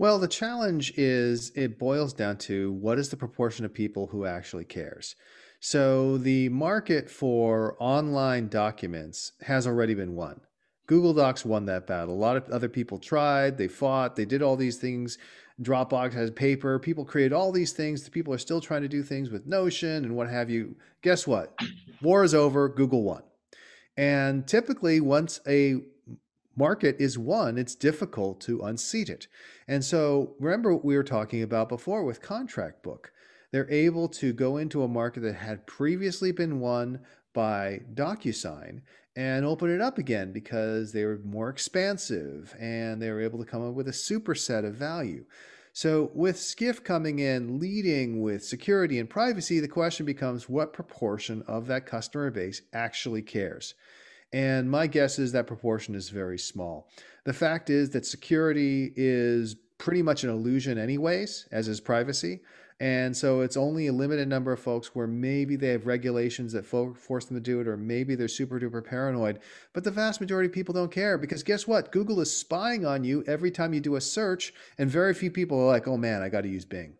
Well, 0.00 0.18
the 0.18 0.28
challenge 0.28 0.94
is 0.96 1.52
it 1.54 1.78
boils 1.78 2.14
down 2.14 2.38
to 2.38 2.72
what 2.72 2.98
is 2.98 3.10
the 3.10 3.18
proportion 3.18 3.66
of 3.66 3.74
people 3.74 4.06
who 4.06 4.24
actually 4.24 4.64
cares. 4.64 5.14
So 5.60 6.16
the 6.16 6.48
market 6.48 7.10
for 7.10 7.76
online 7.78 8.48
documents 8.48 9.32
has 9.42 9.66
already 9.66 9.92
been 9.92 10.14
won. 10.14 10.40
Google 10.86 11.12
Docs 11.12 11.44
won 11.44 11.66
that 11.66 11.86
battle. 11.86 12.14
A 12.14 12.16
lot 12.16 12.38
of 12.38 12.48
other 12.48 12.70
people 12.70 12.98
tried, 12.98 13.58
they 13.58 13.68
fought, 13.68 14.16
they 14.16 14.24
did 14.24 14.40
all 14.40 14.56
these 14.56 14.78
things. 14.78 15.18
Dropbox 15.60 16.14
has 16.14 16.30
paper. 16.30 16.78
People 16.78 17.04
create 17.04 17.34
all 17.34 17.52
these 17.52 17.72
things. 17.72 18.08
People 18.08 18.32
are 18.32 18.38
still 18.38 18.62
trying 18.62 18.80
to 18.80 18.88
do 18.88 19.02
things 19.02 19.28
with 19.28 19.44
Notion 19.44 20.06
and 20.06 20.16
what 20.16 20.30
have 20.30 20.48
you. 20.48 20.76
Guess 21.02 21.26
what? 21.26 21.54
War 22.00 22.24
is 22.24 22.34
over. 22.34 22.70
Google 22.70 23.02
won. 23.02 23.22
And 23.98 24.48
typically, 24.48 25.00
once 25.00 25.40
a 25.46 25.82
market 26.60 26.96
is 26.98 27.18
won, 27.18 27.56
it's 27.56 27.74
difficult 27.74 28.38
to 28.42 28.60
unseat 28.60 29.08
it. 29.08 29.26
And 29.66 29.82
so 29.82 30.34
remember 30.38 30.74
what 30.74 30.84
we 30.84 30.94
were 30.94 31.02
talking 31.02 31.42
about 31.42 31.70
before 31.70 32.04
with 32.04 32.20
Contractbook. 32.20 33.06
They're 33.50 33.70
able 33.70 34.08
to 34.08 34.34
go 34.34 34.58
into 34.58 34.82
a 34.82 34.88
market 34.88 35.20
that 35.20 35.36
had 35.36 35.66
previously 35.66 36.32
been 36.32 36.60
won 36.60 37.00
by 37.32 37.80
DocuSign 37.94 38.82
and 39.16 39.44
open 39.46 39.74
it 39.74 39.80
up 39.80 39.96
again 39.96 40.32
because 40.32 40.92
they 40.92 41.06
were 41.06 41.20
more 41.24 41.48
expansive 41.48 42.54
and 42.60 43.00
they 43.00 43.10
were 43.10 43.22
able 43.22 43.38
to 43.38 43.50
come 43.50 43.66
up 43.66 43.74
with 43.74 43.88
a 43.88 43.92
superset 43.92 44.66
of 44.66 44.74
value. 44.74 45.24
So, 45.72 46.10
with 46.14 46.36
Skiff 46.36 46.84
coming 46.84 47.20
in 47.20 47.58
leading 47.58 48.20
with 48.20 48.44
security 48.44 48.98
and 48.98 49.08
privacy, 49.08 49.60
the 49.60 49.68
question 49.68 50.04
becomes 50.04 50.48
what 50.48 50.72
proportion 50.72 51.42
of 51.46 51.68
that 51.68 51.86
customer 51.86 52.30
base 52.30 52.60
actually 52.72 53.22
cares? 53.22 53.74
And 54.32 54.70
my 54.70 54.86
guess 54.86 55.18
is 55.18 55.32
that 55.32 55.46
proportion 55.46 55.94
is 55.94 56.08
very 56.08 56.38
small. 56.38 56.88
The 57.24 57.32
fact 57.32 57.68
is 57.68 57.90
that 57.90 58.06
security 58.06 58.92
is 58.96 59.56
pretty 59.78 60.02
much 60.02 60.24
an 60.24 60.30
illusion, 60.30 60.78
anyways, 60.78 61.48
as 61.50 61.68
is 61.68 61.80
privacy. 61.80 62.40
And 62.78 63.14
so 63.14 63.40
it's 63.42 63.58
only 63.58 63.88
a 63.88 63.92
limited 63.92 64.26
number 64.26 64.52
of 64.52 64.60
folks 64.60 64.94
where 64.94 65.06
maybe 65.06 65.54
they 65.56 65.68
have 65.68 65.86
regulations 65.86 66.52
that 66.52 66.64
force 66.64 67.26
them 67.26 67.36
to 67.36 67.40
do 67.40 67.60
it, 67.60 67.68
or 67.68 67.76
maybe 67.76 68.14
they're 68.14 68.26
super 68.26 68.58
duper 68.58 68.82
paranoid. 68.82 69.40
But 69.74 69.84
the 69.84 69.90
vast 69.90 70.18
majority 70.18 70.46
of 70.46 70.54
people 70.54 70.72
don't 70.72 70.90
care 70.90 71.18
because 71.18 71.42
guess 71.42 71.66
what? 71.66 71.92
Google 71.92 72.20
is 72.20 72.34
spying 72.34 72.86
on 72.86 73.04
you 73.04 73.22
every 73.26 73.50
time 73.50 73.74
you 73.74 73.80
do 73.80 73.96
a 73.96 74.00
search, 74.00 74.54
and 74.78 74.88
very 74.88 75.12
few 75.12 75.30
people 75.30 75.60
are 75.60 75.66
like, 75.66 75.88
oh 75.88 75.98
man, 75.98 76.22
I 76.22 76.30
got 76.30 76.42
to 76.42 76.48
use 76.48 76.64
Bing. 76.64 76.94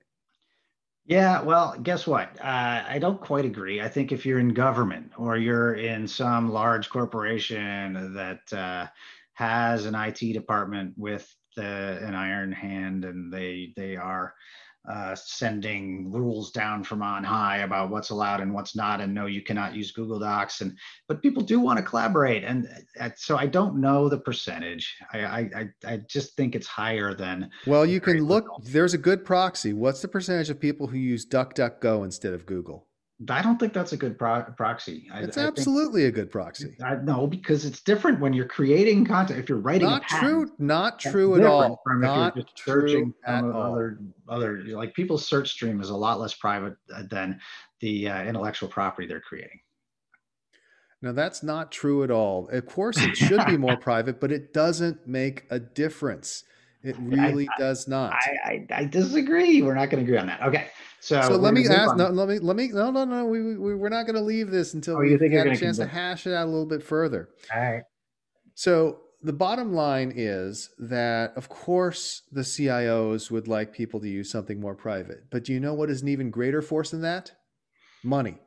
Yeah, 1.07 1.43
well, 1.43 1.77
guess 1.83 2.07
what? 2.07 2.39
Uh, 2.41 2.85
I 2.87 2.99
don't 3.01 3.21
quite 3.21 3.45
agree. 3.45 3.81
I 3.81 3.89
think 3.89 4.13
if 4.13 4.25
you're 4.25 4.39
in 4.39 4.55
government 4.55 5.13
or 5.17 5.37
you're 5.37 5.75
in 5.75 6.07
some 6.07 6.53
large 6.53 6.89
corporation 6.89 8.15
that 8.15 8.53
uh, 8.53 8.87
has 9.33 9.87
an 9.87 9.95
IT 9.95 10.19
department 10.33 10.95
with 10.97 11.35
the, 11.57 11.99
an 12.07 12.15
iron 12.15 12.53
hand 12.53 13.05
and 13.05 13.33
they 13.33 13.73
they 13.77 13.97
are 13.97 14.35
uh, 14.88 15.14
sending 15.14 16.11
rules 16.11 16.51
down 16.51 16.83
from 16.83 17.03
on 17.03 17.23
high 17.23 17.59
about 17.59 17.90
what's 17.90 18.11
allowed 18.11 18.40
and 18.40 18.53
what's 18.53 18.75
not, 18.75 19.01
and 19.01 19.14
no, 19.14 19.27
you 19.27 19.43
cannot 19.43 19.75
use 19.75 19.93
Google 19.93 20.19
Docs. 20.19 20.62
And 20.62 20.77
but 21.07 21.23
people 21.23 21.43
do 21.43 21.61
want 21.61 21.79
to 21.79 21.85
collaborate, 21.85 22.45
and 22.45 22.66
uh, 22.99 23.11
so 23.16 23.37
I 23.37 23.47
don't 23.47 23.81
know 23.81 24.09
the 24.09 24.19
percentage. 24.19 24.97
I 25.12 25.21
I 25.21 25.69
I 25.87 25.97
just 26.09 26.37
think 26.37 26.55
it's 26.55 26.66
higher 26.66 27.14
than. 27.14 27.51
Well, 27.66 27.85
you 27.85 28.01
can 28.01 28.25
look. 28.25 28.47
There's 28.62 28.95
a 28.95 28.99
good 28.99 29.25
proxy. 29.25 29.73
What's 29.73 30.03
the 30.03 30.09
percentage 30.09 30.51
of 30.51 30.59
people 30.59 30.87
who 30.87 30.97
use 30.97 31.27
DuckDuckGo 31.27 32.05
instead 32.05 32.33
of 32.33 32.47
Google? 32.47 32.87
I 33.29 33.43
don't 33.43 33.59
think 33.59 33.75
that's 33.75 33.93
a 33.93 33.99
good 33.99 34.19
pro- 34.19 34.45
proxy. 34.57 35.07
It's 35.15 35.37
I, 35.37 35.47
absolutely 35.47 36.07
a 36.07 36.11
good 36.11 36.31
proxy. 36.31 36.75
I, 36.83 36.97
no, 36.97 37.27
because 37.27 37.67
it's 37.67 37.83
different 37.83 38.19
when 38.19 38.33
you're 38.33 38.47
creating 38.47 39.05
content. 39.05 39.39
If 39.39 39.49
you're 39.49 39.59
writing, 39.59 39.89
not 39.89 40.03
patent, 40.03 40.31
true, 40.31 40.53
not 40.59 40.99
true 40.99 41.37
at 41.37 41.45
all. 41.45 41.83
From 41.85 42.01
not 42.01 42.31
if 42.31 42.37
you're 42.37 42.45
just 42.45 42.65
searching 42.65 43.13
at 43.27 43.45
other 43.45 43.99
other 44.29 44.63
like 44.69 44.95
people's 44.95 45.27
search 45.27 45.51
stream 45.51 45.83
is 45.83 45.91
a 45.91 45.97
lot 45.97 46.19
less 46.19 46.33
private 46.33 46.77
uh, 46.95 47.03
than 47.11 47.39
the 47.81 48.09
uh, 48.09 48.23
intellectual 48.25 48.71
property 48.71 49.07
they're 49.07 49.21
creating. 49.21 49.61
Now 51.03 51.13
that's 51.13 51.43
not 51.43 51.71
true 51.73 52.03
at 52.05 52.11
all. 52.11 52.49
Of 52.49 52.67
course, 52.67 52.97
it 52.99 53.17
should 53.17 53.45
be 53.45 53.59
more 53.59 53.77
private, 53.81 54.19
but 54.19 54.33
it 54.33 54.55
doesn't 54.55 55.07
make 55.07 55.45
a 55.51 55.59
difference. 55.59 56.45
It 56.83 56.97
really 56.99 57.49
I, 57.49 57.61
does 57.61 57.87
not. 57.87 58.12
I, 58.12 58.31
I, 58.45 58.66
I 58.81 58.85
disagree. 58.85 59.61
We're 59.61 59.75
not 59.75 59.90
going 59.90 60.05
to 60.05 60.11
agree 60.11 60.19
on 60.19 60.27
that. 60.29 60.43
Okay. 60.43 60.69
So, 61.01 61.21
so 61.23 61.37
let 61.37 61.53
me 61.55 61.66
ask. 61.69 61.97
No, 61.97 62.09
let 62.09 62.29
me. 62.29 62.38
Let 62.38 62.57
me. 62.57 62.69
No, 62.69 62.90
no, 62.90 63.05
no. 63.05 63.27
We, 63.27 63.57
we 63.57 63.75
we're 63.75 63.88
not 63.90 64.07
going 64.07 64.16
to 64.16 64.23
leave 64.23 64.51
this 64.51 64.75
until 64.75 64.97
oh, 64.97 65.01
we 65.01 65.16
get 65.16 65.47
a 65.47 65.57
chance 65.57 65.77
to 65.79 65.87
hash 65.87 66.27
it 66.27 66.33
out 66.33 66.47
a 66.47 66.51
little 66.51 66.66
bit 66.66 66.83
further. 66.83 67.29
All 67.55 67.61
right. 67.61 67.83
So 68.55 69.01
the 69.23 69.33
bottom 69.33 69.75
line 69.75 70.12
is 70.14 70.71
that, 70.79 71.33
of 71.37 71.49
course, 71.49 72.23
the 72.33 72.40
CIOs 72.40 73.31
would 73.31 73.49
like 73.49 73.73
people 73.73 74.01
to 74.01 74.09
use 74.09 74.31
something 74.31 74.59
more 74.61 74.75
private. 74.75 75.31
But 75.31 75.45
do 75.45 75.53
you 75.53 75.61
know 75.61 75.75
what 75.75 75.90
is 75.90 76.03
an 76.03 76.09
even 76.09 76.31
greater 76.31 76.62
force 76.62 76.90
than 76.90 77.03
that? 77.03 77.33
Money. 78.03 78.38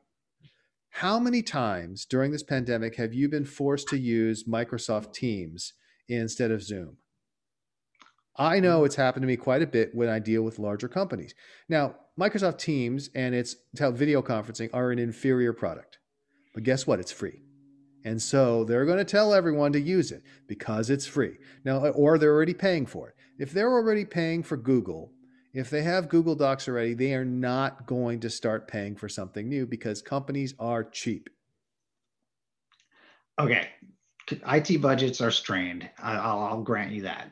How 0.90 1.20
many 1.20 1.42
times 1.42 2.06
during 2.06 2.32
this 2.32 2.44
pandemic 2.44 2.96
have 2.98 3.14
you 3.14 3.30
been 3.30 3.46
forced 3.46 3.88
to 3.90 3.98
use 3.98 4.46
Microsoft 4.48 5.14
Teams 5.14 5.74
instead 6.08 6.52
of 6.52 6.64
Zoom? 6.64 6.98
I 8.36 8.60
know 8.60 8.78
mm-hmm. 8.78 8.86
it's 8.86 8.96
happened 8.96 9.24
to 9.24 9.28
me 9.28 9.38
quite 9.38 9.62
a 9.62 9.68
bit 9.68 9.94
when 9.94 10.10
I 10.10 10.20
deal 10.20 10.42
with 10.42 10.60
larger 10.60 10.88
companies. 10.88 11.34
Now, 11.70 11.96
Microsoft 12.20 12.60
Teams 12.60 13.10
and 13.16 13.34
its 13.34 13.56
video 13.74 14.22
conferencing 14.22 14.70
are 14.74 14.92
an 14.92 15.00
inferior 15.00 15.54
product. 15.54 16.00
But 16.54 16.64
guess 16.64 16.86
what? 16.86 17.00
It's 17.00 17.12
free. 17.12 17.42
And 18.06 18.22
so 18.22 18.64
they're 18.66 18.86
going 18.86 18.98
to 18.98 19.06
tell 19.06 19.34
everyone 19.34 19.72
to 19.74 19.80
use 19.80 20.12
it 20.12 20.24
because 20.48 20.90
it's 20.90 21.06
free. 21.06 21.38
Now, 21.64 21.86
uh, 21.86 21.90
or 21.90 22.18
they're 22.18 22.34
already 22.34 22.54
paying 22.54 22.86
for 22.86 23.10
it. 23.10 23.16
If 23.40 23.52
they're 23.52 23.72
already 23.72 24.06
paying 24.06 24.44
for 24.44 24.58
Google, 24.58 25.12
if 25.54 25.70
they 25.70 25.84
have 25.84 26.10
Google 26.10 26.36
Docs 26.36 26.68
already, 26.68 26.94
they 26.94 27.14
are 27.14 27.26
not 27.26 27.86
going 27.86 28.20
to 28.22 28.30
start 28.30 28.68
paying 28.68 28.96
for 28.96 29.08
something 29.08 29.48
new 29.48 29.66
because 29.66 30.02
companies 30.02 30.54
are 30.60 30.84
cheap. 30.84 31.30
Okay. 33.40 33.70
IT 34.32 34.82
budgets 34.82 35.22
are 35.22 35.32
strained. 35.32 35.90
I'll, 36.00 36.40
I'll 36.40 36.62
grant 36.62 36.92
you 36.92 37.04
that. 37.04 37.30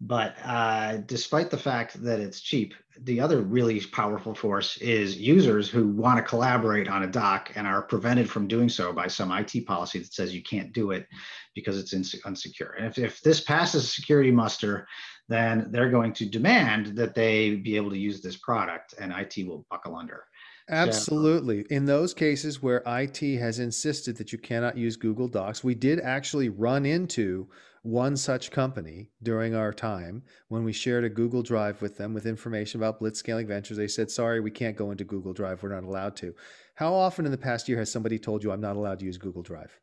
But 0.00 0.36
uh, 0.44 0.98
despite 1.06 1.50
the 1.50 1.58
fact 1.58 2.00
that 2.04 2.20
it's 2.20 2.40
cheap, 2.40 2.74
the 3.02 3.20
other 3.20 3.40
really 3.40 3.80
powerful 3.80 4.34
force 4.34 4.76
is 4.78 5.18
users 5.18 5.68
who 5.68 5.88
want 5.88 6.18
to 6.18 6.22
collaborate 6.22 6.88
on 6.88 7.02
a 7.02 7.08
doc 7.08 7.52
and 7.56 7.66
are 7.66 7.82
prevented 7.82 8.30
from 8.30 8.46
doing 8.46 8.68
so 8.68 8.92
by 8.92 9.08
some 9.08 9.32
IT 9.32 9.66
policy 9.66 9.98
that 9.98 10.12
says 10.12 10.34
you 10.34 10.42
can't 10.42 10.72
do 10.72 10.92
it 10.92 11.06
because 11.54 11.78
it's 11.78 11.94
inse- 11.94 12.20
unsecure. 12.22 12.76
And 12.76 12.86
if, 12.86 12.98
if 12.98 13.20
this 13.22 13.40
passes 13.40 13.92
security 13.92 14.30
muster, 14.30 14.86
then 15.28 15.68
they're 15.70 15.90
going 15.90 16.12
to 16.14 16.26
demand 16.26 16.96
that 16.96 17.14
they 17.14 17.56
be 17.56 17.76
able 17.76 17.90
to 17.90 17.98
use 17.98 18.20
this 18.20 18.36
product 18.36 18.94
and 19.00 19.12
IT 19.12 19.46
will 19.46 19.66
buckle 19.68 19.96
under. 19.96 20.24
Absolutely. 20.70 21.64
In 21.70 21.86
those 21.86 22.12
cases 22.12 22.62
where 22.62 22.82
IT 22.86 23.38
has 23.38 23.58
insisted 23.58 24.16
that 24.18 24.32
you 24.32 24.38
cannot 24.38 24.76
use 24.76 24.96
Google 24.96 25.28
Docs, 25.28 25.64
we 25.64 25.74
did 25.74 25.98
actually 26.00 26.50
run 26.50 26.84
into 26.84 27.48
one 27.88 28.16
such 28.16 28.50
company 28.50 29.10
during 29.22 29.54
our 29.54 29.72
time 29.72 30.22
when 30.48 30.62
we 30.62 30.72
shared 30.72 31.04
a 31.04 31.08
Google 31.08 31.42
Drive 31.42 31.80
with 31.80 31.96
them 31.96 32.12
with 32.12 32.26
information 32.26 32.78
about 32.78 33.00
Blitzscaling 33.00 33.46
Ventures. 33.46 33.78
They 33.78 33.88
said, 33.88 34.10
sorry, 34.10 34.40
we 34.40 34.50
can't 34.50 34.76
go 34.76 34.90
into 34.90 35.04
Google 35.04 35.32
Drive. 35.32 35.62
We're 35.62 35.74
not 35.74 35.84
allowed 35.84 36.14
to. 36.16 36.34
How 36.74 36.92
often 36.92 37.24
in 37.24 37.30
the 37.30 37.38
past 37.38 37.66
year 37.66 37.78
has 37.78 37.90
somebody 37.90 38.18
told 38.18 38.44
you 38.44 38.52
I'm 38.52 38.60
not 38.60 38.76
allowed 38.76 38.98
to 38.98 39.06
use 39.06 39.16
Google 39.16 39.42
Drive? 39.42 39.80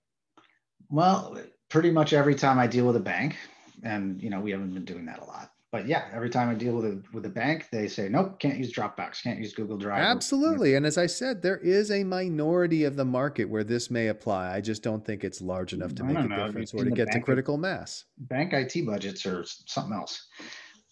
Well, 0.90 1.36
pretty 1.70 1.90
much 1.90 2.14
every 2.14 2.36
time 2.36 2.60
I 2.60 2.68
deal 2.68 2.86
with 2.86 2.96
a 2.96 3.00
bank. 3.02 3.38
And, 3.82 4.22
you 4.22 4.30
know, 4.30 4.40
we 4.40 4.52
haven't 4.52 4.74
been 4.74 4.86
doing 4.86 5.06
that 5.08 5.20
a 5.20 5.26
lot 5.26 5.52
but 5.72 5.88
yeah, 5.88 6.06
every 6.14 6.30
time 6.30 6.50
I 6.50 6.54
deal 6.54 6.74
with 6.76 6.86
a 6.86 7.02
with 7.12 7.26
a 7.26 7.30
bank, 7.30 7.68
they 7.72 7.88
say 7.88 8.08
nope, 8.08 8.40
can't 8.40 8.58
use 8.58 8.72
Dropbox, 8.72 9.24
can't 9.24 9.40
use 9.40 9.54
Google 9.54 9.78
Drive. 9.78 10.02
Absolutely, 10.02 10.76
and 10.76 10.86
as 10.86 10.98
I 10.98 11.06
said, 11.06 11.42
there 11.42 11.58
is 11.58 11.92
a 11.92 12.04
minority 12.04 12.84
of 12.84 12.96
the 12.96 13.06
market 13.06 13.46
where 13.46 13.64
this 13.64 13.92
may 13.92 14.08
apply. 14.08 14.54
I 14.54 14.62
just 14.62 14.84
don't 14.84 15.06
think 15.06 15.24
it's 15.24 15.42
large 15.42 15.74
enough 15.74 15.94
to 15.96 16.04
make 16.04 16.18
a 16.18 16.24
know. 16.24 16.48
difference 16.48 16.74
or 16.74 16.86
to 16.86 16.92
get 16.92 17.12
to 17.12 17.20
critical 17.20 17.58
mass. 17.58 18.06
Bank 18.18 18.54
IT 18.54 18.86
budgets 18.86 19.26
or 19.26 19.44
something 19.66 19.94
else. 19.94 20.28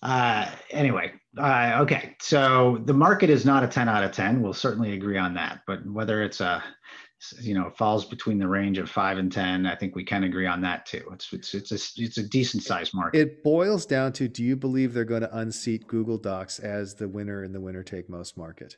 Uh, 0.01 0.49
anyway, 0.71 1.13
uh, 1.37 1.77
okay, 1.79 2.13
so 2.19 2.81
the 2.83 2.93
market 2.93 3.29
is 3.29 3.45
not 3.45 3.63
a 3.63 3.67
ten 3.67 3.87
out 3.87 4.03
of 4.03 4.11
ten. 4.11 4.41
We'll 4.41 4.53
certainly 4.53 4.93
agree 4.93 5.17
on 5.17 5.33
that. 5.35 5.61
But 5.65 5.85
whether 5.85 6.21
it's 6.21 6.41
a 6.41 6.61
you 7.39 7.53
know 7.53 7.69
falls 7.69 8.05
between 8.05 8.37
the 8.37 8.47
range 8.47 8.77
of 8.77 8.89
five 8.89 9.17
and 9.17 9.31
ten. 9.31 9.65
I 9.65 9.75
think 9.75 9.95
we 9.95 10.03
can 10.03 10.23
agree 10.23 10.47
on 10.47 10.61
that 10.61 10.85
too. 10.85 11.03
It's 11.11 11.31
it's 11.33 11.53
it's 11.53 11.71
a 11.71 12.01
it's 12.01 12.17
a 12.17 12.23
decent 12.23 12.63
sized 12.63 12.93
market. 12.93 13.19
It 13.19 13.43
boils 13.43 13.85
down 13.85 14.13
to: 14.13 14.27
Do 14.27 14.43
you 14.43 14.55
believe 14.55 14.93
they're 14.93 15.05
going 15.05 15.21
to 15.21 15.37
unseat 15.37 15.87
Google 15.87 16.17
Docs 16.17 16.59
as 16.59 16.95
the 16.95 17.07
winner 17.07 17.43
in 17.43 17.53
the 17.53 17.61
winner 17.61 17.83
take 17.83 18.09
most 18.09 18.37
market? 18.37 18.77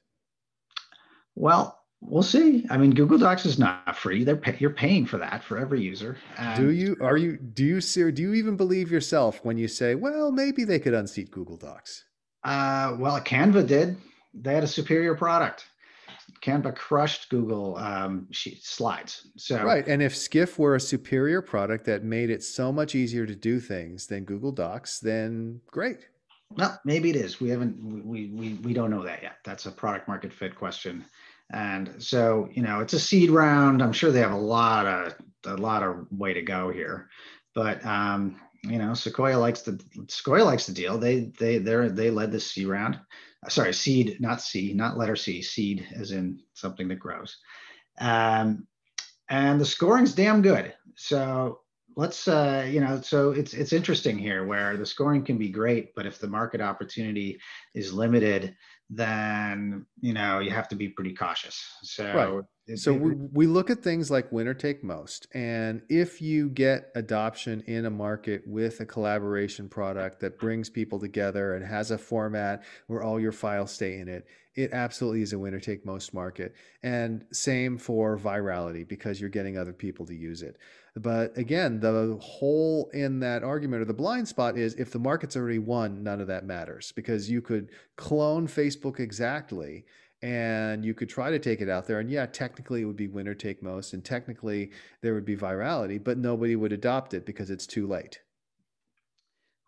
Well, 1.35 1.79
we'll 2.01 2.23
see. 2.23 2.65
I 2.69 2.77
mean, 2.77 2.91
Google 2.91 3.17
Docs 3.17 3.45
is 3.45 3.59
not 3.59 3.97
free. 3.97 4.23
They're 4.23 4.35
pay, 4.35 4.55
you're 4.59 4.69
paying 4.69 5.05
for 5.05 5.17
that 5.17 5.43
for 5.43 5.57
every 5.57 5.81
user. 5.81 6.17
And 6.37 6.59
do 6.59 6.71
you 6.71 6.97
are 7.01 7.17
you 7.17 7.37
do 7.37 7.63
you 7.63 7.81
see 7.81 8.11
do 8.11 8.21
you 8.21 8.33
even 8.33 8.55
believe 8.57 8.91
yourself 8.91 9.43
when 9.43 9.57
you 9.57 9.67
say, 9.67 9.95
well, 9.95 10.31
maybe 10.31 10.63
they 10.63 10.79
could 10.79 10.93
unseat 10.93 11.31
Google 11.31 11.57
Docs? 11.57 12.05
Uh, 12.43 12.95
well, 12.99 13.19
Canva 13.21 13.65
did. 13.65 13.97
They 14.33 14.53
had 14.53 14.63
a 14.63 14.67
superior 14.67 15.15
product. 15.15 15.65
Canva 16.45 16.75
crushed 16.75 17.29
Google 17.29 17.75
um, 17.77 18.27
Slides. 18.31 19.29
So 19.35 19.63
right, 19.63 19.87
and 19.87 20.01
if 20.01 20.15
Skiff 20.15 20.59
were 20.59 20.75
a 20.75 20.79
superior 20.79 21.41
product 21.41 21.85
that 21.85 22.03
made 22.03 22.29
it 22.29 22.43
so 22.43 22.71
much 22.71 22.93
easier 22.93 23.25
to 23.25 23.35
do 23.35 23.59
things 23.59 24.05
than 24.05 24.25
Google 24.25 24.51
Docs, 24.51 24.99
then 24.99 25.59
great. 25.71 26.07
Well, 26.51 26.79
maybe 26.85 27.09
it 27.09 27.15
is. 27.15 27.41
We 27.41 27.49
haven't. 27.49 28.05
We 28.05 28.27
we 28.27 28.53
we 28.63 28.73
don't 28.73 28.91
know 28.91 29.03
that 29.03 29.23
yet. 29.23 29.37
That's 29.43 29.65
a 29.65 29.71
product 29.71 30.07
market 30.07 30.31
fit 30.31 30.55
question. 30.55 31.05
And 31.51 31.95
so 31.97 32.47
you 32.51 32.61
know, 32.61 32.79
it's 32.79 32.93
a 32.93 32.99
seed 32.99 33.31
round. 33.31 33.81
I'm 33.81 33.93
sure 33.93 34.11
they 34.11 34.19
have 34.19 34.31
a 34.31 34.37
lot 34.37 34.85
of 34.85 35.15
a 35.45 35.57
lot 35.57 35.81
of 35.81 36.05
way 36.11 36.33
to 36.33 36.43
go 36.43 36.69
here, 36.69 37.09
but 37.55 37.83
um, 37.83 38.39
you 38.63 38.77
know, 38.77 38.93
Sequoia 38.93 39.37
likes 39.37 39.63
the 39.63 39.81
Sequoia 40.09 40.43
likes 40.43 40.67
the 40.67 40.73
deal. 40.73 40.99
They 40.99 41.31
they 41.39 41.57
they 41.57 41.87
they 41.87 42.11
led 42.11 42.31
the 42.31 42.39
C 42.39 42.65
round 42.65 42.99
sorry, 43.49 43.73
seed, 43.73 44.17
not 44.19 44.41
C, 44.41 44.73
not 44.73 44.97
letter 44.97 45.15
C, 45.15 45.41
seed 45.41 45.87
as 45.95 46.11
in 46.11 46.41
something 46.53 46.87
that 46.87 46.99
grows. 46.99 47.37
Um, 47.99 48.67
and 49.29 49.59
the 49.59 49.65
scoring's 49.65 50.13
damn 50.13 50.41
good. 50.41 50.73
So 50.95 51.61
let's, 51.95 52.27
uh, 52.27 52.67
you 52.69 52.79
know, 52.79 53.01
so 53.01 53.31
it's 53.31 53.53
it's 53.53 53.73
interesting 53.73 54.17
here 54.17 54.45
where 54.45 54.77
the 54.77 54.85
scoring 54.85 55.23
can 55.23 55.37
be 55.37 55.49
great, 55.49 55.95
but 55.95 56.05
if 56.05 56.19
the 56.19 56.27
market 56.27 56.61
opportunity 56.61 57.39
is 57.73 57.93
limited, 57.93 58.55
then 58.89 59.85
you 59.99 60.13
know 60.13 60.39
you 60.39 60.51
have 60.51 60.67
to 60.69 60.75
be 60.75 60.89
pretty 60.89 61.13
cautious. 61.13 61.63
So 61.83 62.13
right. 62.13 62.43
It, 62.67 62.79
so 62.79 62.95
it, 62.95 63.01
we, 63.01 63.13
we 63.31 63.47
look 63.47 63.69
at 63.69 63.83
things 63.83 64.09
like 64.09 64.31
winner 64.31 64.53
take 64.53 64.83
most. 64.83 65.27
And 65.33 65.81
if 65.89 66.21
you 66.21 66.49
get 66.49 66.91
adoption 66.95 67.63
in 67.67 67.85
a 67.85 67.89
market 67.89 68.43
with 68.47 68.79
a 68.79 68.85
collaboration 68.85 69.69
product 69.69 70.19
that 70.21 70.39
brings 70.39 70.69
people 70.69 70.99
together 70.99 71.55
and 71.55 71.65
has 71.65 71.91
a 71.91 71.97
format 71.97 72.63
where 72.87 73.03
all 73.03 73.19
your 73.19 73.31
files 73.31 73.71
stay 73.71 73.99
in 73.99 74.07
it, 74.07 74.25
it 74.55 74.71
absolutely 74.71 75.21
is 75.21 75.33
a 75.33 75.39
winner 75.39 75.59
take 75.59 75.85
most 75.85 76.13
market. 76.13 76.55
And 76.81 77.25
same 77.31 77.77
for 77.77 78.17
virality 78.17 78.87
because 78.87 79.19
you're 79.19 79.29
getting 79.29 79.57
other 79.57 79.73
people 79.73 80.05
to 80.05 80.15
use 80.15 80.41
it. 80.41 80.57
But 80.95 81.37
again, 81.37 81.81
the 81.81 82.17
hole 82.21 82.89
in 82.93 83.19
that 83.19 83.43
argument 83.43 83.81
or 83.81 83.85
the 83.85 83.93
blind 83.93 84.29
spot 84.29 84.57
is 84.57 84.73
if 84.75 84.91
the 84.91 84.99
market's 84.99 85.35
already 85.35 85.59
won, 85.59 86.03
none 86.03 86.21
of 86.21 86.27
that 86.27 86.45
matters 86.45 86.93
because 86.93 87.29
you 87.29 87.41
could 87.41 87.69
clone 87.97 88.47
Facebook 88.47 88.99
exactly 88.99 89.85
and 90.25 90.83
you 90.83 90.95
could 90.95 91.07
try 91.07 91.29
to 91.29 91.37
take 91.37 91.61
it 91.61 91.69
out 91.69 91.85
there. 91.85 91.99
And 91.99 92.09
yeah 92.09 92.25
technically 92.25 92.81
it 92.81 92.85
would 92.85 92.95
be 92.95 93.07
winner 93.07 93.35
take 93.35 93.61
most 93.61 93.93
and 93.93 94.03
technically 94.03 94.71
there 95.01 95.13
would 95.13 95.25
be 95.25 95.37
virality 95.37 96.03
but 96.03 96.17
nobody 96.17 96.55
would 96.55 96.73
adopt 96.73 97.13
it 97.13 97.27
because 97.27 97.51
it's 97.51 97.67
too 97.67 97.85
late. 97.85 98.19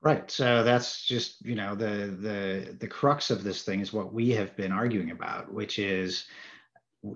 Right. 0.02 0.30
So 0.32 0.64
that's 0.64 1.06
just, 1.06 1.46
you 1.46 1.56
know, 1.56 1.76
the 1.76 2.16
the 2.20 2.78
the 2.80 2.88
crux 2.88 3.30
of 3.30 3.44
this 3.44 3.64
thing 3.64 3.82
is 3.82 3.94
what 3.94 4.14
we 4.14 4.30
have 4.32 4.56
been 4.56 4.72
arguing 4.72 5.12
about, 5.12 5.54
which 5.54 5.80
is 5.80 6.26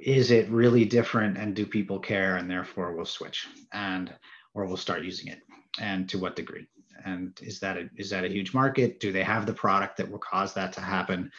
is 0.01 0.29
it 0.29 0.49
really 0.49 0.85
different 0.85 1.37
and 1.37 1.55
do 1.55 1.65
people 1.65 1.99
care 1.99 2.37
and 2.37 2.49
therefore 2.49 2.95
we'll 2.95 3.05
switch 3.05 3.47
and 3.73 4.13
or 4.53 4.65
we'll 4.65 4.77
start 4.77 5.03
using 5.03 5.27
it? 5.27 5.39
And 5.79 6.07
to 6.09 6.19
what 6.19 6.35
degree? 6.35 6.67
And 7.05 7.37
is 7.41 7.59
that 7.61 7.77
a, 7.77 7.89
is 7.95 8.09
that 8.11 8.23
a 8.23 8.29
huge 8.29 8.53
market? 8.53 8.99
Do 8.99 9.11
they 9.11 9.23
have 9.23 9.45
the 9.45 9.53
product 9.53 9.97
that 9.97 10.09
will 10.09 10.19
cause 10.19 10.53
that 10.53 10.73
to 10.73 10.81
happen 10.81 11.31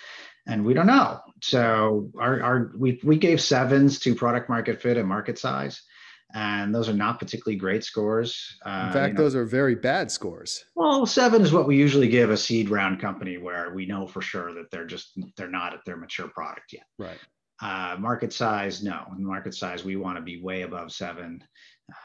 and 0.46 0.64
we 0.64 0.74
don't 0.74 0.86
know 0.86 1.20
so 1.42 2.10
our, 2.18 2.42
our 2.42 2.72
we, 2.76 3.00
we 3.04 3.16
gave 3.16 3.40
sevens 3.40 3.98
to 3.98 4.14
product 4.14 4.48
market 4.48 4.80
fit 4.80 4.96
and 4.96 5.08
market 5.08 5.38
size 5.38 5.82
and 6.34 6.74
those 6.74 6.88
are 6.88 6.94
not 6.94 7.18
particularly 7.18 7.56
great 7.56 7.84
scores. 7.84 8.56
Uh, 8.64 8.84
In 8.86 8.92
fact, 8.92 9.08
you 9.08 9.14
know, 9.14 9.22
those 9.22 9.34
are 9.34 9.44
very 9.44 9.74
bad 9.74 10.10
scores. 10.10 10.64
Well, 10.74 11.04
seven 11.06 11.42
is 11.42 11.52
what 11.52 11.66
we 11.66 11.76
usually 11.76 12.08
give 12.08 12.30
a 12.30 12.36
seed 12.36 12.70
round 12.70 13.00
company 13.00 13.36
where 13.38 13.72
we 13.74 13.86
know 13.86 14.06
for 14.06 14.22
sure 14.22 14.54
that 14.54 14.70
they're 14.70 14.86
just 14.86 15.18
they're 15.36 15.50
not 15.50 15.74
at 15.74 15.84
their 15.84 15.96
mature 15.96 16.28
product 16.28 16.72
yet. 16.72 16.86
Right. 16.98 17.18
Uh, 17.60 17.96
market 17.98 18.32
size, 18.32 18.82
no. 18.82 19.04
In 19.16 19.24
market 19.24 19.54
size, 19.54 19.84
we 19.84 19.96
want 19.96 20.16
to 20.16 20.22
be 20.22 20.42
way 20.42 20.62
above 20.62 20.90
seven. 20.92 21.44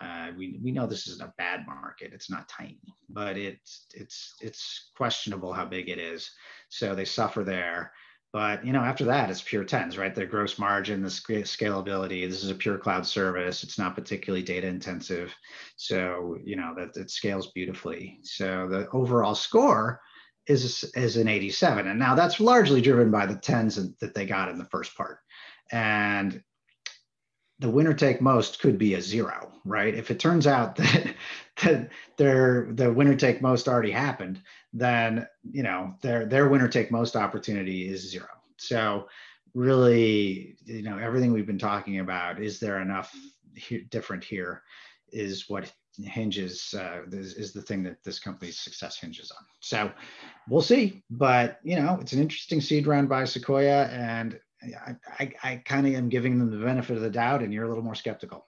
Uh, 0.01 0.31
we 0.37 0.59
we 0.61 0.71
know 0.71 0.85
this 0.85 1.07
isn't 1.07 1.25
a 1.25 1.33
bad 1.37 1.65
market; 1.65 2.11
it's 2.13 2.29
not 2.29 2.49
tiny, 2.49 2.79
but 3.09 3.37
it's 3.37 3.85
it's 3.93 4.35
it's 4.41 4.91
questionable 4.97 5.53
how 5.53 5.65
big 5.65 5.89
it 5.89 5.99
is. 5.99 6.29
So 6.69 6.93
they 6.93 7.05
suffer 7.05 7.43
there. 7.43 7.93
But 8.33 8.65
you 8.65 8.73
know, 8.73 8.81
after 8.81 9.05
that, 9.05 9.29
it's 9.29 9.41
pure 9.41 9.63
tens, 9.63 9.97
right? 9.97 10.13
The 10.13 10.25
gross 10.25 10.59
margin, 10.59 11.01
the 11.01 11.09
scalability. 11.09 12.29
This 12.29 12.43
is 12.43 12.49
a 12.49 12.55
pure 12.55 12.77
cloud 12.77 13.05
service. 13.05 13.63
It's 13.63 13.79
not 13.79 13.95
particularly 13.95 14.43
data 14.43 14.67
intensive, 14.67 15.33
so 15.77 16.37
you 16.43 16.55
know 16.55 16.73
that 16.77 16.97
it 16.99 17.09
scales 17.09 17.51
beautifully. 17.51 18.19
So 18.23 18.67
the 18.67 18.89
overall 18.89 19.35
score 19.35 20.01
is 20.45 20.83
is 20.95 21.17
an 21.17 21.27
87, 21.27 21.87
and 21.87 21.99
now 21.99 22.15
that's 22.15 22.39
largely 22.39 22.81
driven 22.81 23.11
by 23.11 23.25
the 23.25 23.35
tens 23.35 23.75
that 23.99 24.13
they 24.13 24.25
got 24.25 24.49
in 24.49 24.57
the 24.57 24.65
first 24.65 24.95
part, 24.95 25.19
and 25.71 26.43
the 27.59 27.69
winner 27.69 27.93
take 27.93 28.21
most 28.21 28.59
could 28.59 28.77
be 28.77 28.93
a 28.93 29.01
zero, 29.01 29.51
right? 29.65 29.93
If 29.93 30.11
it 30.11 30.19
turns 30.19 30.47
out 30.47 30.75
that 30.77 31.15
that 31.63 31.89
their 32.17 32.67
the 32.71 32.91
winner 32.91 33.15
take 33.15 33.41
most 33.41 33.67
already 33.67 33.91
happened, 33.91 34.41
then 34.73 35.27
you 35.49 35.63
know 35.63 35.95
their 36.01 36.25
their 36.25 36.49
winner 36.49 36.67
take 36.67 36.91
most 36.91 37.15
opportunity 37.15 37.87
is 37.87 38.09
zero. 38.09 38.27
So 38.57 39.07
really, 39.53 40.55
you 40.65 40.83
know, 40.83 40.97
everything 40.97 41.33
we've 41.33 41.47
been 41.47 41.57
talking 41.57 41.99
about, 41.99 42.39
is 42.39 42.59
there 42.59 42.79
enough 42.79 43.15
he- 43.55 43.85
different 43.89 44.23
here, 44.23 44.61
is 45.11 45.49
what 45.49 45.71
hinges 46.03 46.75
uh, 46.77 47.01
is, 47.11 47.33
is 47.33 47.53
the 47.53 47.61
thing 47.61 47.81
that 47.83 48.03
this 48.03 48.19
company's 48.19 48.59
success 48.59 48.97
hinges 48.99 49.31
on. 49.31 49.43
So 49.61 49.91
we'll 50.47 50.61
see, 50.61 51.03
but 51.09 51.59
you 51.63 51.75
know, 51.75 51.97
it's 51.99 52.13
an 52.13 52.21
interesting 52.21 52.61
seed 52.61 52.85
round 52.85 53.09
by 53.09 53.25
Sequoia, 53.25 53.85
and 53.85 54.39
I, 54.63 54.95
I, 55.19 55.33
I 55.43 55.55
kind 55.57 55.87
of 55.87 55.93
am 55.93 56.09
giving 56.09 56.39
them 56.39 56.49
the 56.51 56.65
benefit 56.65 56.95
of 56.95 57.01
the 57.01 57.09
doubt, 57.09 57.43
and 57.43 57.53
you're 57.53 57.65
a 57.65 57.67
little 57.67 57.83
more 57.83 57.95
skeptical. 57.95 58.47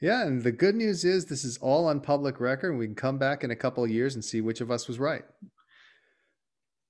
Yeah, 0.00 0.26
and 0.26 0.42
the 0.42 0.52
good 0.52 0.74
news 0.74 1.04
is 1.04 1.26
this 1.26 1.44
is 1.44 1.58
all 1.58 1.86
on 1.86 2.00
public 2.00 2.40
record. 2.40 2.76
We 2.76 2.86
can 2.86 2.94
come 2.94 3.18
back 3.18 3.44
in 3.44 3.50
a 3.50 3.56
couple 3.56 3.84
of 3.84 3.90
years 3.90 4.14
and 4.14 4.24
see 4.24 4.40
which 4.40 4.60
of 4.60 4.70
us 4.70 4.88
was 4.88 4.98
right. 4.98 5.24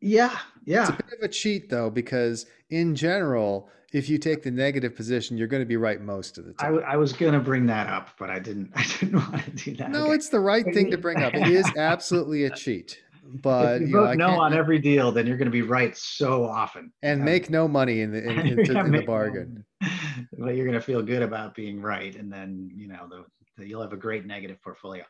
Yeah, 0.01 0.37
yeah. 0.65 0.83
It's 0.83 0.91
a 0.91 0.93
bit 0.93 1.19
of 1.19 1.25
a 1.25 1.29
cheat 1.29 1.71
though, 1.71 1.91
because 1.91 2.47
in 2.71 2.95
general, 2.95 3.69
if 3.93 4.09
you 4.09 4.19
take 4.19 4.43
the 4.43 4.51
negative 4.51 4.95
position, 4.95 5.37
you're 5.37 5.49
going 5.49 5.63
to 5.63 5.67
be 5.67 5.77
right 5.77 6.01
most 6.01 6.39
of 6.39 6.45
the 6.45 6.53
time. 6.53 6.79
I, 6.87 6.93
I 6.93 6.97
was 6.97 7.13
going 7.13 7.33
to 7.33 7.41
bring 7.41 7.67
that 7.67 7.89
up, 7.89 8.11
but 8.19 8.31
I 8.31 8.39
didn't. 8.39 8.71
I 8.77 8.85
didn't 9.01 9.15
want 9.15 9.45
to 9.45 9.51
do 9.51 9.77
that. 9.77 9.91
No, 9.91 10.05
okay. 10.05 10.15
it's 10.15 10.29
the 10.29 10.41
right 10.41 10.65
thing 10.73 10.91
to 10.91 10.99
bring 10.99 11.23
up. 11.23 11.35
It 11.35 11.49
is 11.49 11.71
absolutely 11.77 12.45
a 12.45 12.51
cheat. 12.51 13.01
But 13.43 13.77
if 13.77 13.81
you, 13.83 13.87
you 13.88 13.93
vote 13.93 14.17
know, 14.17 14.31
no 14.31 14.41
on 14.41 14.55
every 14.55 14.79
deal, 14.79 15.12
then 15.12 15.27
you're 15.27 15.37
going 15.37 15.47
to 15.47 15.53
be 15.53 15.62
right 15.62 15.97
so 15.97 16.45
often, 16.45 16.93
and 17.03 17.21
um, 17.21 17.25
make 17.25 17.51
no 17.51 17.69
money 17.69 18.01
in 18.01 18.11
the 18.11 18.23
in, 18.23 18.38
in, 18.59 18.77
in 18.77 18.93
the 18.93 19.03
bargain. 19.03 19.64
but 20.38 20.55
you're 20.55 20.67
going 20.67 20.79
to 20.79 20.81
feel 20.81 21.03
good 21.03 21.23
about 21.23 21.55
being 21.55 21.81
right, 21.81 22.14
and 22.17 22.33
then 22.33 22.71
you 22.75 22.88
know 22.88 23.07
the, 23.09 23.25
the 23.57 23.69
you'll 23.69 23.83
have 23.83 23.93
a 23.93 23.99
great 23.99 24.27
negative 24.27 24.61
portfolio. 24.62 25.05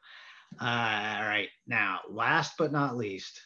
Uh, 0.60 1.16
all 1.20 1.28
right, 1.28 1.48
now 1.66 2.00
last 2.10 2.54
but 2.58 2.72
not 2.72 2.96
least 2.96 3.40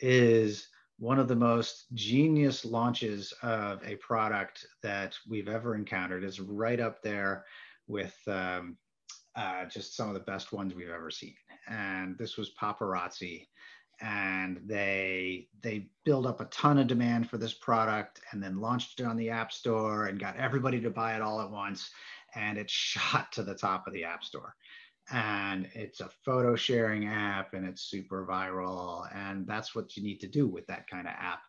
is 0.00 0.68
one 0.98 1.18
of 1.18 1.26
the 1.26 1.34
most 1.34 1.86
genius 1.94 2.64
launches 2.64 3.32
of 3.42 3.82
a 3.84 3.96
product 3.96 4.64
that 4.82 5.16
we've 5.28 5.48
ever 5.48 5.74
encountered 5.74 6.22
is 6.22 6.38
right 6.38 6.78
up 6.78 7.02
there 7.02 7.44
with 7.88 8.16
um, 8.28 8.76
uh, 9.34 9.64
just 9.64 9.96
some 9.96 10.08
of 10.08 10.14
the 10.14 10.20
best 10.20 10.52
ones 10.52 10.74
we've 10.74 10.90
ever 10.90 11.10
seen. 11.10 11.34
And 11.68 12.16
this 12.18 12.36
was 12.36 12.52
Poparazzi. 12.60 13.46
And 14.00 14.60
they 14.66 15.48
they 15.62 15.88
build 16.04 16.26
up 16.26 16.40
a 16.40 16.46
ton 16.46 16.78
of 16.78 16.88
demand 16.88 17.30
for 17.30 17.38
this 17.38 17.54
product 17.54 18.20
and 18.32 18.42
then 18.42 18.60
launched 18.60 19.00
it 19.00 19.06
on 19.06 19.16
the 19.16 19.30
App 19.30 19.52
Store 19.52 20.06
and 20.06 20.18
got 20.18 20.36
everybody 20.36 20.80
to 20.80 20.90
buy 20.90 21.14
it 21.14 21.22
all 21.22 21.40
at 21.40 21.50
once. 21.50 21.90
And 22.34 22.58
it 22.58 22.70
shot 22.70 23.30
to 23.32 23.42
the 23.42 23.54
top 23.54 23.86
of 23.86 23.92
the 23.92 24.04
App 24.04 24.24
Store. 24.24 24.54
And 25.12 25.68
it's 25.74 26.00
a 26.00 26.10
photo 26.24 26.54
sharing 26.56 27.08
app 27.08 27.54
and 27.54 27.66
it's 27.66 27.82
super 27.82 28.24
viral 28.24 29.08
and 29.14 29.46
that's 29.46 29.74
what 29.74 29.96
you 29.96 30.02
need 30.02 30.20
to 30.20 30.28
do 30.28 30.46
with 30.46 30.66
that 30.68 30.88
kind 30.88 31.06
of 31.06 31.14
app. 31.18 31.42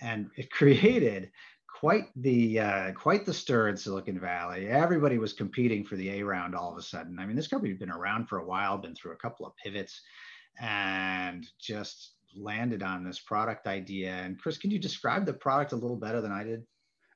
And 0.00 0.30
it 0.36 0.50
created 0.52 1.30
quite 1.68 2.08
the 2.16 2.58
uh, 2.58 2.92
quite 2.92 3.24
the 3.24 3.32
stir 3.32 3.68
in 3.68 3.76
silicon 3.76 4.18
valley. 4.18 4.68
Everybody 4.68 5.18
was 5.18 5.32
competing 5.32 5.84
for 5.84 5.96
the 5.96 6.10
a 6.10 6.22
round 6.22 6.54
all 6.54 6.72
of 6.72 6.78
a 6.78 6.82
sudden. 6.82 7.18
I 7.18 7.26
mean 7.26 7.36
this 7.36 7.48
company 7.48 7.70
had 7.70 7.78
been 7.78 7.90
around 7.90 8.28
for 8.28 8.38
a 8.38 8.44
while 8.44 8.78
been 8.78 8.94
through 8.94 9.12
a 9.12 9.16
couple 9.16 9.46
of 9.46 9.52
pivots 9.56 10.00
and 10.60 11.46
just 11.60 12.14
landed 12.36 12.82
on 12.82 13.04
this 13.04 13.20
product 13.20 13.66
idea 13.66 14.10
and 14.10 14.38
chris 14.38 14.58
can 14.58 14.70
you 14.70 14.78
describe 14.78 15.24
the 15.24 15.32
product 15.32 15.72
a 15.72 15.76
little 15.76 15.96
better 15.96 16.20
than 16.20 16.32
i 16.32 16.44
did 16.44 16.62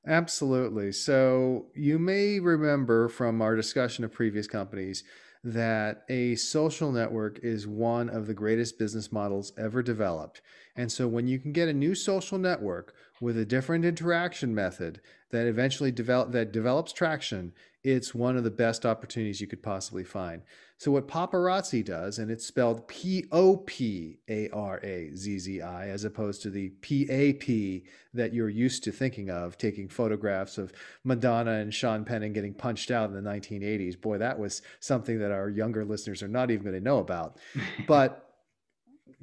Absolutely. 0.05 0.91
So 0.91 1.67
you 1.73 1.97
may 1.97 2.39
remember 2.39 3.07
from 3.07 3.41
our 3.41 3.55
discussion 3.55 4.03
of 4.03 4.11
previous 4.11 4.47
companies 4.47 5.03
that 5.43 6.03
a 6.09 6.35
social 6.35 6.91
network 6.91 7.39
is 7.43 7.67
one 7.67 8.09
of 8.09 8.27
the 8.27 8.33
greatest 8.33 8.79
business 8.79 9.11
models 9.11 9.51
ever 9.57 9.81
developed. 9.81 10.41
And 10.75 10.91
so 10.91 11.07
when 11.07 11.27
you 11.27 11.37
can 11.37 11.51
get 11.51 11.67
a 11.67 11.73
new 11.73 11.95
social 11.95 12.37
network 12.37 12.93
with 13.23 13.37
a 13.37 13.45
different 13.45 13.85
interaction 13.85 14.53
method 14.53 14.99
that 15.31 15.47
eventually 15.47 15.91
develop 15.91 16.33
that 16.33 16.51
develops 16.51 16.91
traction, 16.91 17.53
it's 17.81 18.13
one 18.13 18.35
of 18.35 18.43
the 18.43 18.51
best 18.51 18.85
opportunities 18.85 19.39
you 19.39 19.47
could 19.47 19.63
possibly 19.63 20.03
find. 20.03 20.41
So 20.77 20.91
what 20.91 21.07
Poparazzi 21.07 21.85
does, 21.85 22.19
and 22.19 22.29
it's 22.29 22.45
spelled 22.45 22.85
P 22.89 23.25
O 23.31 23.55
P 23.55 24.19
A 24.27 24.49
R 24.49 24.81
A 24.83 25.15
Z 25.15 25.39
Z 25.39 25.61
I, 25.61 25.87
as 25.87 26.03
opposed 26.03 26.41
to 26.41 26.49
the 26.49 26.69
P 26.81 27.09
A 27.09 27.33
P 27.33 27.85
that 28.13 28.33
you're 28.33 28.49
used 28.49 28.83
to 28.83 28.91
thinking 28.91 29.29
of, 29.29 29.57
taking 29.57 29.87
photographs 29.87 30.57
of 30.57 30.73
Madonna 31.05 31.53
and 31.53 31.73
Sean 31.73 32.03
Penn 32.03 32.23
and 32.23 32.35
getting 32.35 32.53
punched 32.53 32.91
out 32.91 33.09
in 33.09 33.15
the 33.15 33.29
1980s. 33.29 33.99
Boy, 33.99 34.17
that 34.17 34.37
was 34.37 34.61
something 34.81 35.17
that 35.19 35.31
our 35.31 35.49
younger 35.49 35.85
listeners 35.85 36.21
are 36.21 36.27
not 36.27 36.51
even 36.51 36.63
going 36.63 36.75
to 36.75 36.83
know 36.83 36.99
about. 36.99 37.37
but 37.87 38.32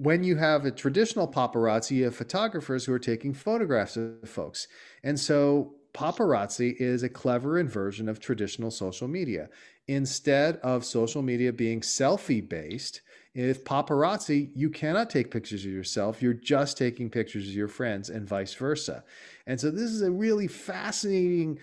when 0.01 0.25
you 0.25 0.35
have 0.37 0.65
a 0.65 0.71
traditional 0.71 1.29
paparazzi, 1.29 1.91
you 1.91 2.05
have 2.05 2.17
photographers 2.17 2.87
who 2.87 2.93
are 2.95 2.99
taking 2.99 3.35
photographs 3.35 3.99
of 3.99 4.27
folks. 4.27 4.67
And 5.05 5.21
so 5.21 5.75
Poparazzi 5.93 6.75
is 6.81 7.03
a 7.03 7.09
clever 7.11 7.59
inversion 7.59 8.09
of 8.09 8.19
traditional 8.19 8.71
social 8.71 9.09
media. 9.09 9.51
Instead 9.89 10.57
of 10.63 10.87
social 10.87 11.21
media 11.21 11.53
being 11.53 11.83
selfie 11.83 12.49
based, 12.49 13.03
if 13.35 13.63
Poparazzi, 13.63 14.51
you 14.55 14.71
cannot 14.71 15.11
take 15.11 15.31
pictures 15.31 15.67
of 15.67 15.71
yourself. 15.71 16.23
You're 16.23 16.33
just 16.33 16.79
taking 16.79 17.11
pictures 17.11 17.47
of 17.47 17.55
your 17.55 17.69
friends 17.69 18.09
and 18.09 18.27
vice 18.27 18.55
versa. 18.55 19.05
And 19.47 19.61
so 19.61 19.71
this 19.71 19.91
is 19.91 20.01
a 20.01 20.11
really 20.11 20.49
fascinating 20.49 21.59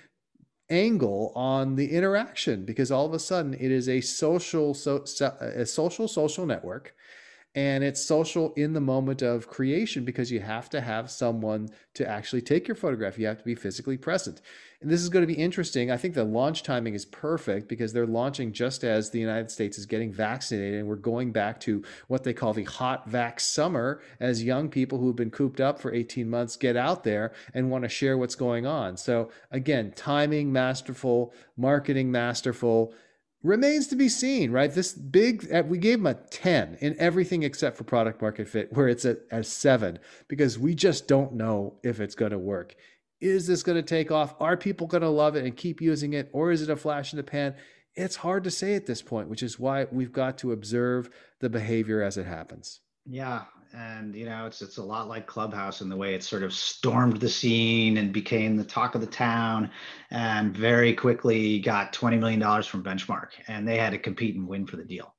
angle 0.70 1.32
on 1.36 1.76
the 1.76 1.90
interaction 1.92 2.66
because 2.66 2.92
all 2.92 3.06
of 3.08 3.14
a 3.14 3.20
sudden 3.20 3.56
it 3.56 3.72
is 3.72 3.90
a 3.90 4.02
social 4.02 4.76
so, 4.76 5.04
a 5.40 5.66
social 5.66 6.08
social 6.08 6.46
network 6.46 6.94
and 7.58 7.84
it's 7.84 8.06
social 8.06 8.54
in 8.54 8.74
the 8.74 8.80
moment 8.80 9.24
of 9.24 9.48
creation 9.48 10.06
because 10.06 10.32
you 10.32 10.40
have 10.40 10.70
to 10.70 10.80
have 10.80 11.10
someone 11.10 11.68
to 11.96 12.08
actually 12.08 12.40
take 12.44 12.68
your 12.68 12.76
photograph. 12.76 13.18
You 13.18 13.26
have 13.26 13.40
to 13.40 13.44
be 13.44 13.56
physically 13.56 13.98
present. 13.98 14.42
And 14.80 14.92
this 14.92 15.02
is 15.02 15.10
going 15.10 15.24
to 15.24 15.34
be 15.34 15.42
interesting. 15.42 15.90
I 15.90 15.98
think 15.98 16.14
the 16.14 16.24
launch 16.24 16.62
timing 16.62 16.94
is 16.94 17.04
perfect 17.04 17.68
because 17.68 17.94
they're 17.94 18.06
launching 18.06 18.54
just 18.54 18.84
as 18.84 19.10
the 19.10 19.20
United 19.20 19.50
States 19.50 19.80
is 19.80 19.88
getting 19.88 20.14
vaccinated. 20.14 20.78
And 20.78 20.88
we're 20.88 20.98
going 20.98 21.32
back 21.32 21.60
to 21.62 21.84
what 22.08 22.24
they 22.24 22.32
call 22.32 22.54
the 22.54 22.64
hot 22.64 23.10
vax 23.10 23.40
summer 23.40 24.02
as 24.20 24.44
young 24.44 24.70
people 24.70 25.00
who've 25.00 25.16
been 25.16 25.32
cooped 25.32 25.60
up 25.60 25.80
for 25.80 25.92
18 25.92 26.30
months 26.30 26.58
get 26.58 26.78
out 26.78 27.04
there 27.04 27.34
and 27.56 27.72
want 27.72 27.86
to 27.86 27.90
share 27.90 28.20
what's 28.20 28.36
going 28.36 28.68
on. 28.68 28.98
So, 28.98 29.32
again, 29.50 29.94
timing 29.96 30.54
masterful, 30.54 31.34
marketing 31.58 32.12
masterful 32.12 32.94
remains 33.48 33.88
to 33.88 33.96
be 33.96 34.10
seen, 34.10 34.52
right? 34.52 34.72
This 34.72 34.94
big, 34.94 35.52
uh, 35.52 35.64
we 35.66 35.78
gave 35.78 36.00
them 36.00 36.08
a 36.08 36.14
10 36.14 36.78
in 36.82 36.96
everything 37.00 37.44
except 37.44 37.78
for 37.78 37.84
product 37.84 38.22
market 38.22 38.48
fit, 38.48 38.74
where 38.74 38.88
it's 38.88 39.06
a 39.06 39.44
seven, 39.44 40.00
because 40.28 40.60
we 40.60 40.76
just 40.76 41.08
don't 41.08 41.34
know 41.34 41.80
if 41.84 42.00
it's 42.00 42.16
going 42.16 42.32
to 42.32 42.38
work. 42.38 42.76
Is 43.20 43.48
this 43.48 43.64
going 43.64 43.78
to 43.78 43.82
take 43.82 44.12
off? 44.12 44.36
Are 44.40 44.58
people 44.58 44.86
going 44.86 45.02
to 45.02 45.10
love 45.10 45.36
it 45.36 45.46
and 45.46 45.56
keep 45.56 45.82
using 45.82 46.14
it? 46.14 46.30
Or 46.34 46.52
is 46.52 46.62
it 46.62 46.70
a 46.70 46.76
flash 46.76 47.14
in 47.14 47.18
the 47.18 47.24
pan? 47.24 47.56
It's 47.96 48.18
hard 48.18 48.44
to 48.44 48.52
say 48.52 48.76
at 48.76 48.86
this 48.86 49.02
point, 49.02 49.30
which 49.30 49.42
is 49.42 49.58
why 49.58 49.88
we've 49.92 50.12
got 50.12 50.38
to 50.40 50.52
observe 50.52 51.10
the 51.40 51.50
behavior 51.50 52.04
as 52.04 52.18
it 52.18 52.28
happens. 52.28 52.82
Yeah, 53.06 53.46
and 53.74 54.16
you 54.16 54.26
know 54.26 54.46
it's 54.46 54.62
it's 54.62 54.78
a 54.78 54.84
lot 54.84 55.08
like 55.08 55.28
Clubhouse 55.28 55.82
in 55.82 55.90
the 55.90 55.96
way 55.96 56.16
it 56.16 56.24
sort 56.24 56.44
of 56.44 56.54
stormed 56.54 57.20
the 57.20 57.30
scene 57.30 57.98
and 57.98 58.14
became 58.14 58.58
the 58.58 58.64
talk 58.64 58.96
of 58.96 59.02
the 59.02 59.08
town, 59.08 59.72
and 60.12 60.56
very 60.56 60.94
quickly 60.94 61.60
got 61.60 61.94
twenty 61.94 62.18
million 62.18 62.40
dollars 62.40 62.68
from 62.68 62.84
Benchmark, 62.84 63.30
and 63.48 63.68
they 63.68 63.78
had 63.78 63.92
to 63.92 64.00
compete 64.00 64.36
and 64.36 64.48
win 64.48 64.68
for 64.68 64.78
the 64.78 64.86
deal. 64.86 65.14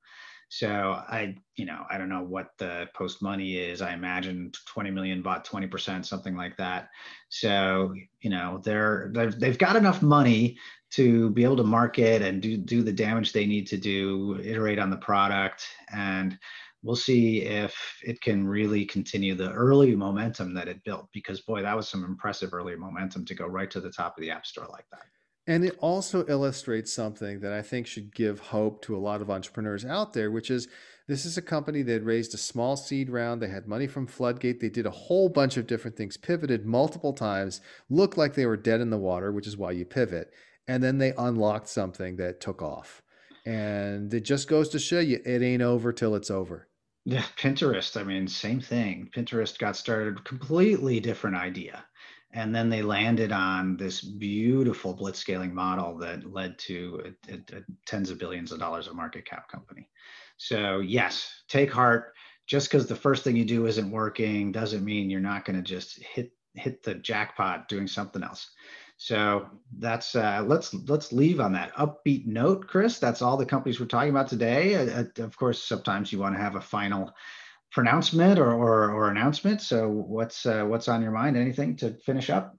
So 0.49 0.69
I, 0.69 1.37
you 1.57 1.67
know, 1.67 1.85
I 1.91 1.99
don't 1.99 2.09
know 2.09 2.23
what 2.23 2.51
the 2.59 2.89
post 2.95 3.23
money 3.23 3.59
is. 3.59 3.83
I 3.83 3.93
imagine 3.93 4.53
20 4.67 4.91
million 4.91 5.23
bought 5.23 5.47
20%, 5.47 6.07
something 6.07 6.37
like 6.37 6.57
that. 6.57 6.89
So, 7.29 7.95
you 8.21 8.31
know, 8.31 8.61
they're, 8.65 9.11
they've, 9.15 9.39
they've 9.39 9.59
got 9.59 9.77
enough 9.77 10.03
money 10.03 10.59
to 10.93 11.31
be 11.31 11.45
able 11.45 11.57
to 11.59 11.65
market 11.65 12.23
and 12.23 12.41
do, 12.41 12.57
do 12.57 12.83
the 12.83 12.93
damage 12.93 13.33
they 13.33 13.45
need 13.47 13.67
to 13.69 13.77
do, 13.77 14.41
iterate 14.43 14.79
on 14.79 14.89
the 14.91 14.97
product. 14.97 15.67
And 15.93 16.39
we'll 16.83 16.97
see 16.97 17.43
if 17.43 17.75
it 18.03 18.21
can 18.21 18.47
really 18.47 18.85
continue 18.85 19.35
the 19.35 19.53
early 19.53 19.95
momentum 19.97 20.55
that 20.55 20.69
it 20.69 20.83
built 20.85 21.09
because 21.13 21.41
boy, 21.41 21.63
that 21.63 21.77
was 21.77 21.89
some 21.89 22.05
impressive 22.05 22.55
early 22.55 22.77
momentum 22.77 23.25
to 23.25 23.35
go 23.35 23.47
right 23.47 23.71
to 23.71 23.81
the 23.81 23.91
top 23.91 24.17
of 24.17 24.23
the 24.23 24.31
app 24.31 24.47
store 24.47 24.69
like 24.71 24.87
that. 24.93 25.03
And 25.47 25.65
it 25.65 25.79
also 25.81 26.27
illustrates 26.27 26.93
something 26.93 27.41
that 27.41 27.55
I 27.55 27.63
think 27.63 27.87
should 27.87 28.15
give 28.15 28.39
hope 28.39 28.83
to 28.83 28.95
a 28.95 29.01
lot 29.01 29.23
of 29.23 29.31
entrepreneurs 29.31 29.83
out 29.83 30.13
there, 30.13 30.31
which 30.31 30.51
is 30.51 30.69
this 31.09 31.25
is 31.25 31.39
a 31.39 31.43
company 31.43 31.81
that 31.83 32.05
raised 32.05 32.35
a 32.35 32.39
small 32.39 32.77
seed 32.77 33.09
round. 33.09 33.41
They 33.41 33.49
had 33.49 33.67
money 33.67 33.87
from 33.87 34.07
Floodgate. 34.07 34.61
They 34.61 34.69
did 34.69 34.85
a 34.85 34.91
whole 34.91 35.31
bunch 35.31 35.57
of 35.57 35.67
different 35.67 35.97
things, 35.97 36.19
pivoted 36.19 36.67
multiple 36.67 37.15
times, 37.15 37.63
looked 37.89 38.19
like 38.19 38.35
they 38.35 38.45
were 38.45 38.59
dead 38.59 38.83
in 38.83 38.91
the 38.91 38.99
water, 38.99 39.33
which 39.33 39.47
is 39.47 39.57
why 39.57 39.71
you 39.71 39.87
pivot. 39.87 40.31
And 40.67 40.83
then 40.83 40.99
they 40.99 41.15
unlocked 41.17 41.69
something 41.69 42.17
that 42.17 42.43
took 42.43 42.61
off. 42.61 43.03
And 43.49 44.13
it 44.13 44.25
just 44.25 44.49
goes 44.49 44.69
to 44.71 44.79
show 44.79 45.01
you 45.01 45.21
it 45.25 45.43
ain't 45.43 45.63
over 45.63 45.93
till 45.93 46.15
it's 46.15 46.31
over. 46.31 46.69
Yeah, 47.05 47.25
Pinterest. 47.39 47.99
I 47.99 48.05
mean, 48.05 48.29
same 48.29 48.61
thing. 48.61 49.09
Pinterest 49.15 49.59
got 49.59 49.77
started 49.77 50.25
completely 50.25 51.01
different 51.01 51.37
idea 51.37 51.85
and 52.33 52.55
then 52.55 52.69
they 52.69 52.83
landed 52.83 53.33
on 53.33 53.77
this 53.77 54.01
beautiful 54.01 54.97
blitzscaling 54.97 55.53
model 55.53 55.97
that 55.99 56.31
led 56.31 56.59
to 56.59 57.15
a, 57.29 57.33
a, 57.33 57.59
a 57.59 57.63
tens 57.87 58.11
of 58.11 58.19
billions 58.19 58.53
of 58.53 58.59
dollars 58.59 58.87
of 58.87 58.95
market 58.95 59.25
cap 59.25 59.49
company 59.51 59.89
so 60.37 60.81
yes 60.81 61.43
take 61.49 61.73
heart 61.73 62.13
just 62.47 62.71
because 62.71 62.87
the 62.87 62.97
first 62.97 63.25
thing 63.25 63.37
you 63.37 63.45
do 63.45 63.67
isn't 63.67 63.91
working 63.91 64.53
doesn't 64.53 64.85
mean 64.85 65.11
you're 65.11 65.21
not 65.21 65.45
going 65.45 65.57
to 65.57 65.63
just 65.63 66.03
hit 66.03 66.33
hit 66.55 66.83
the 66.83 66.95
jackpot 66.95 67.69
doing 67.69 67.87
something 67.87 68.23
else 68.23 68.51
so 68.99 69.47
that's 69.79 70.15
uh, 70.15 70.45
let's 70.47 70.75
let's 70.75 71.13
leave 71.13 71.41
on 71.41 71.53
that 71.53 71.75
upbeat 71.77 72.27
note 72.27 72.67
chris 72.67 72.99
that's 72.99 73.23
all 73.23 73.37
the 73.37 73.47
companies 73.47 73.81
we're 73.81 73.87
talking 73.87 74.11
about 74.11 74.29
today 74.29 74.75
uh, 74.75 75.03
uh 75.03 75.25
of 75.25 75.37
course 75.37 75.63
sometimes 75.63 76.13
you 76.13 76.19
want 76.19 76.35
to 76.35 76.41
have 76.41 76.57
a 76.57 76.61
final 76.61 77.15
pronouncement 77.71 78.39
or, 78.39 78.53
or, 78.53 78.91
or 78.91 79.11
announcement. 79.11 79.61
So 79.61 79.89
what's 79.89 80.47
uh, 80.47 80.65
what's 80.65 80.89
on 80.89 81.03
your 81.03 81.13
mind? 81.13 81.37
Anything 81.37 81.77
to 81.77 81.93
finish 82.05 82.31
up? 82.31 82.57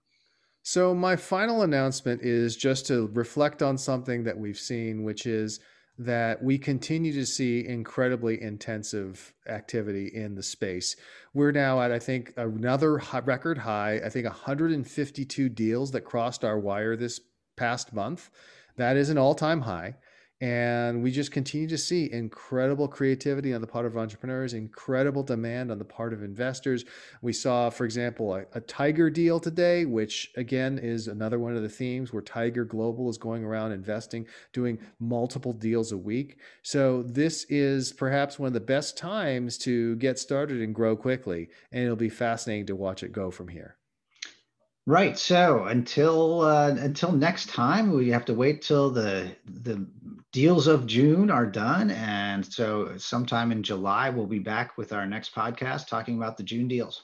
So 0.63 0.93
my 0.93 1.15
final 1.15 1.63
announcement 1.63 2.21
is 2.21 2.55
just 2.55 2.85
to 2.87 3.07
reflect 3.13 3.61
on 3.63 3.77
something 3.77 4.23
that 4.25 4.37
we've 4.37 4.57
seen, 4.57 5.03
which 5.03 5.25
is 5.25 5.59
that 5.99 6.41
we 6.41 6.57
continue 6.57 7.11
to 7.11 7.25
see 7.25 7.67
incredibly 7.67 8.41
intensive 8.41 9.33
activity 9.47 10.09
in 10.13 10.33
the 10.33 10.41
space. 10.41 10.95
We're 11.33 11.51
now 11.51 11.81
at, 11.81 11.91
I 11.91 11.99
think, 11.99 12.33
another 12.37 13.01
record 13.25 13.57
high. 13.57 13.99
I 14.03 14.07
think 14.07 14.25
152 14.25 15.49
deals 15.49 15.91
that 15.91 16.01
crossed 16.01 16.45
our 16.45 16.57
wire 16.57 16.95
this 16.95 17.19
past 17.57 17.91
month. 17.91 18.29
That 18.77 18.95
is 18.95 19.09
an 19.09 19.17
all 19.17 19.35
time 19.35 19.61
high. 19.61 19.97
And 20.41 21.03
we 21.03 21.11
just 21.11 21.33
continue 21.33 21.67
to 21.67 21.77
see 21.77 22.09
incredible 22.09 22.87
creativity 22.87 23.53
on 23.53 23.59
the 23.59 23.67
part 23.67 23.85
of 23.85 23.97
entrepreneurs, 23.97 24.53
incredible 24.53 25.21
demand 25.21 25.69
on 25.69 25.79
the 25.79 25.85
part 25.85 26.13
of 26.13 26.23
investors. 26.23 26.85
We 27.21 27.33
saw, 27.33 27.69
for 27.69 27.83
example, 27.83 28.33
a, 28.33 28.45
a, 28.53 28.61
Tiger 28.61 29.09
deal 29.09 29.41
today, 29.41 29.83
which 29.83 30.31
again 30.37 30.79
is 30.79 31.09
another 31.09 31.39
one 31.39 31.57
of 31.57 31.61
the 31.61 31.67
themes 31.67 32.13
where 32.13 32.21
Tiger 32.21 32.63
Global 32.63 33.09
is 33.09 33.17
going 33.17 33.43
around 33.43 33.73
investing, 33.73 34.27
doing 34.53 34.79
multiple 34.99 35.51
deals 35.51 35.91
a 35.91 35.97
week. 35.97 36.37
So 36.61 37.03
this 37.03 37.43
is 37.49 37.91
perhaps 37.91 38.39
one 38.39 38.47
of 38.47 38.53
the 38.53 38.61
best 38.61 38.97
times 38.97 39.57
to 39.59 39.97
get 39.97 40.19
started 40.19 40.61
and 40.61 40.73
grow 40.73 40.95
quickly. 40.95 41.49
And 41.73 41.83
it'll 41.83 41.97
be 41.97 42.07
fascinating 42.07 42.67
to 42.67 42.77
watch 42.77 43.03
it 43.03 43.11
go 43.11 43.29
from 43.29 43.49
here. 43.49 43.75
Right. 44.85 45.19
So 45.19 45.65
until 45.65 46.41
uh, 46.41 46.69
until 46.69 47.11
next 47.11 47.49
time, 47.49 47.93
we 47.93 48.09
have 48.09 48.25
to 48.25 48.33
wait 48.33 48.63
till 48.63 48.89
the 48.89 49.35
the 49.45 49.85
deals 50.31 50.67
of 50.67 50.85
June 50.85 51.31
are 51.31 51.45
done, 51.45 51.91
and 51.91 52.45
so 52.45 52.95
sometime 52.97 53.51
in 53.51 53.63
July 53.63 54.09
we'll 54.09 54.27
be 54.27 54.39
back 54.39 54.77
with 54.77 54.93
our 54.93 55.07
next 55.07 55.33
podcast 55.33 55.87
talking 55.87 56.17
about 56.17 56.37
the 56.37 56.43
June 56.43 56.67
deals. 56.67 57.03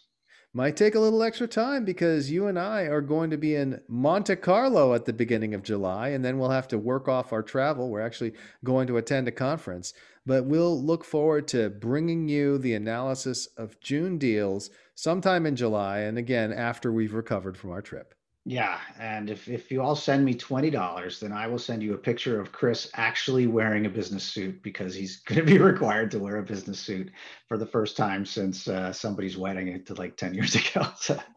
Might 0.53 0.77
take 0.77 0.95
a 0.95 0.99
little 0.99 1.21
extra 1.21 1.47
time 1.47 1.83
because 1.83 2.31
you 2.31 2.47
and 2.47 2.57
I 2.57 2.83
are 2.83 3.01
going 3.01 3.29
to 3.31 3.37
be 3.37 3.55
in 3.55 3.81
Monte 3.89 4.37
Carlo 4.37 4.93
at 4.93 5.03
the 5.03 5.11
beginning 5.11 5.53
of 5.53 5.63
July, 5.63 6.09
and 6.09 6.23
then 6.23 6.37
we'll 6.37 6.49
have 6.49 6.69
to 6.69 6.77
work 6.77 7.09
off 7.09 7.33
our 7.33 7.43
travel. 7.43 7.89
We're 7.89 7.99
actually 7.99 8.33
going 8.63 8.87
to 8.87 8.97
attend 8.97 9.27
a 9.27 9.33
conference, 9.33 9.93
but 10.25 10.45
we'll 10.45 10.81
look 10.81 11.03
forward 11.03 11.49
to 11.49 11.69
bringing 11.71 12.29
you 12.29 12.57
the 12.57 12.73
analysis 12.73 13.47
of 13.57 13.79
June 13.81 14.17
deals 14.17 14.69
sometime 14.93 15.45
in 15.45 15.57
July, 15.57 15.99
and 15.99 16.17
again 16.17 16.53
after 16.53 16.89
we've 16.89 17.13
recovered 17.13 17.57
from 17.57 17.71
our 17.71 17.81
trip. 17.81 18.13
Yeah, 18.47 18.77
and 18.99 19.31
if 19.31 19.47
if 19.49 19.71
you 19.71 19.81
all 19.81 19.95
send 19.95 20.23
me 20.23 20.35
twenty 20.35 20.69
dollars, 20.69 21.19
then 21.19 21.31
I 21.31 21.47
will 21.47 21.57
send 21.57 21.81
you 21.81 21.95
a 21.95 21.97
picture 21.97 22.39
of 22.39 22.51
Chris 22.51 22.87
actually 22.93 23.47
wearing 23.47 23.87
a 23.87 23.89
business 23.89 24.23
suit 24.23 24.61
because 24.61 24.93
he's 24.93 25.17
going 25.25 25.39
to 25.39 25.45
be 25.45 25.57
required 25.57 26.11
to 26.11 26.19
wear 26.19 26.37
a 26.37 26.43
business 26.43 26.79
suit 26.79 27.09
for 27.47 27.57
the 27.57 27.65
first 27.65 27.97
time 27.97 28.23
since 28.23 28.67
uh, 28.67 28.93
somebody's 28.93 29.35
wedding 29.35 29.69
it 29.69 29.87
to 29.87 29.95
like 29.95 30.15
ten 30.15 30.35
years 30.35 30.53
ago. 30.75 30.87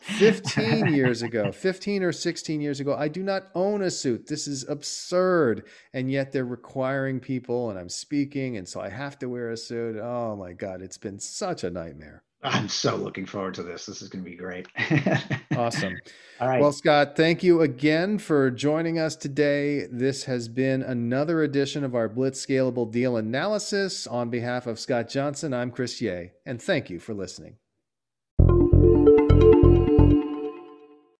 fifteen 0.01 0.92
years 0.92 1.23
ago, 1.23 1.51
fifteen 1.51 2.03
or 2.03 2.12
sixteen 2.12 2.61
years 2.61 2.79
ago, 2.79 2.94
I 2.94 3.09
do 3.09 3.23
not 3.23 3.44
own 3.55 3.81
a 3.81 3.90
suit. 3.90 4.27
This 4.27 4.47
is 4.47 4.68
absurd, 4.68 5.64
and 5.94 6.11
yet 6.11 6.31
they're 6.31 6.44
requiring 6.44 7.21
people, 7.21 7.71
and 7.71 7.79
I'm 7.79 7.88
speaking, 7.88 8.59
and 8.59 8.68
so 8.68 8.83
I 8.83 8.90
have 8.90 9.18
to 9.21 9.31
wear 9.31 9.51
a 9.51 9.57
suit. 9.57 9.97
Oh 9.97 10.37
my 10.37 10.53
god, 10.53 10.83
it's 10.83 10.99
been 10.99 11.18
such 11.18 11.64
a 11.64 11.71
nightmare. 11.71 12.23
I'm 12.42 12.68
so 12.68 12.94
looking 12.94 13.27
forward 13.27 13.55
to 13.55 13.64
this. 13.64 13.87
This 13.87 14.01
is 14.01 14.09
going 14.09 14.24
to 14.24 14.31
be 14.31 14.37
great. 14.37 14.68
awesome. 15.57 15.98
All 16.40 16.48
right. 16.48 16.61
Well, 16.61 16.72
Scott, 16.72 17.16
thank 17.16 17.42
you 17.42 17.62
again 17.62 18.18
for 18.18 18.51
joining 18.51 18.98
us 18.98 19.16
today. 19.16 19.87
This 19.90 20.24
has 20.24 20.48
been 20.48 20.83
another 20.83 21.42
edition 21.42 21.83
of 21.83 21.96
our 21.96 22.09
Blitzscalable 22.09 22.92
Deal 22.92 23.16
Analysis. 23.16 24.07
On 24.07 24.31
behalf 24.31 24.68
of 24.68 24.79
Scott 24.79 25.09
Johnson, 25.09 25.53
I'm 25.53 25.72
Chris 25.72 26.01
Yeh, 26.01 26.29
and 26.46 26.62
thank 26.62 26.90
you 26.90 27.01
for 27.01 27.12
listening. 27.12 27.57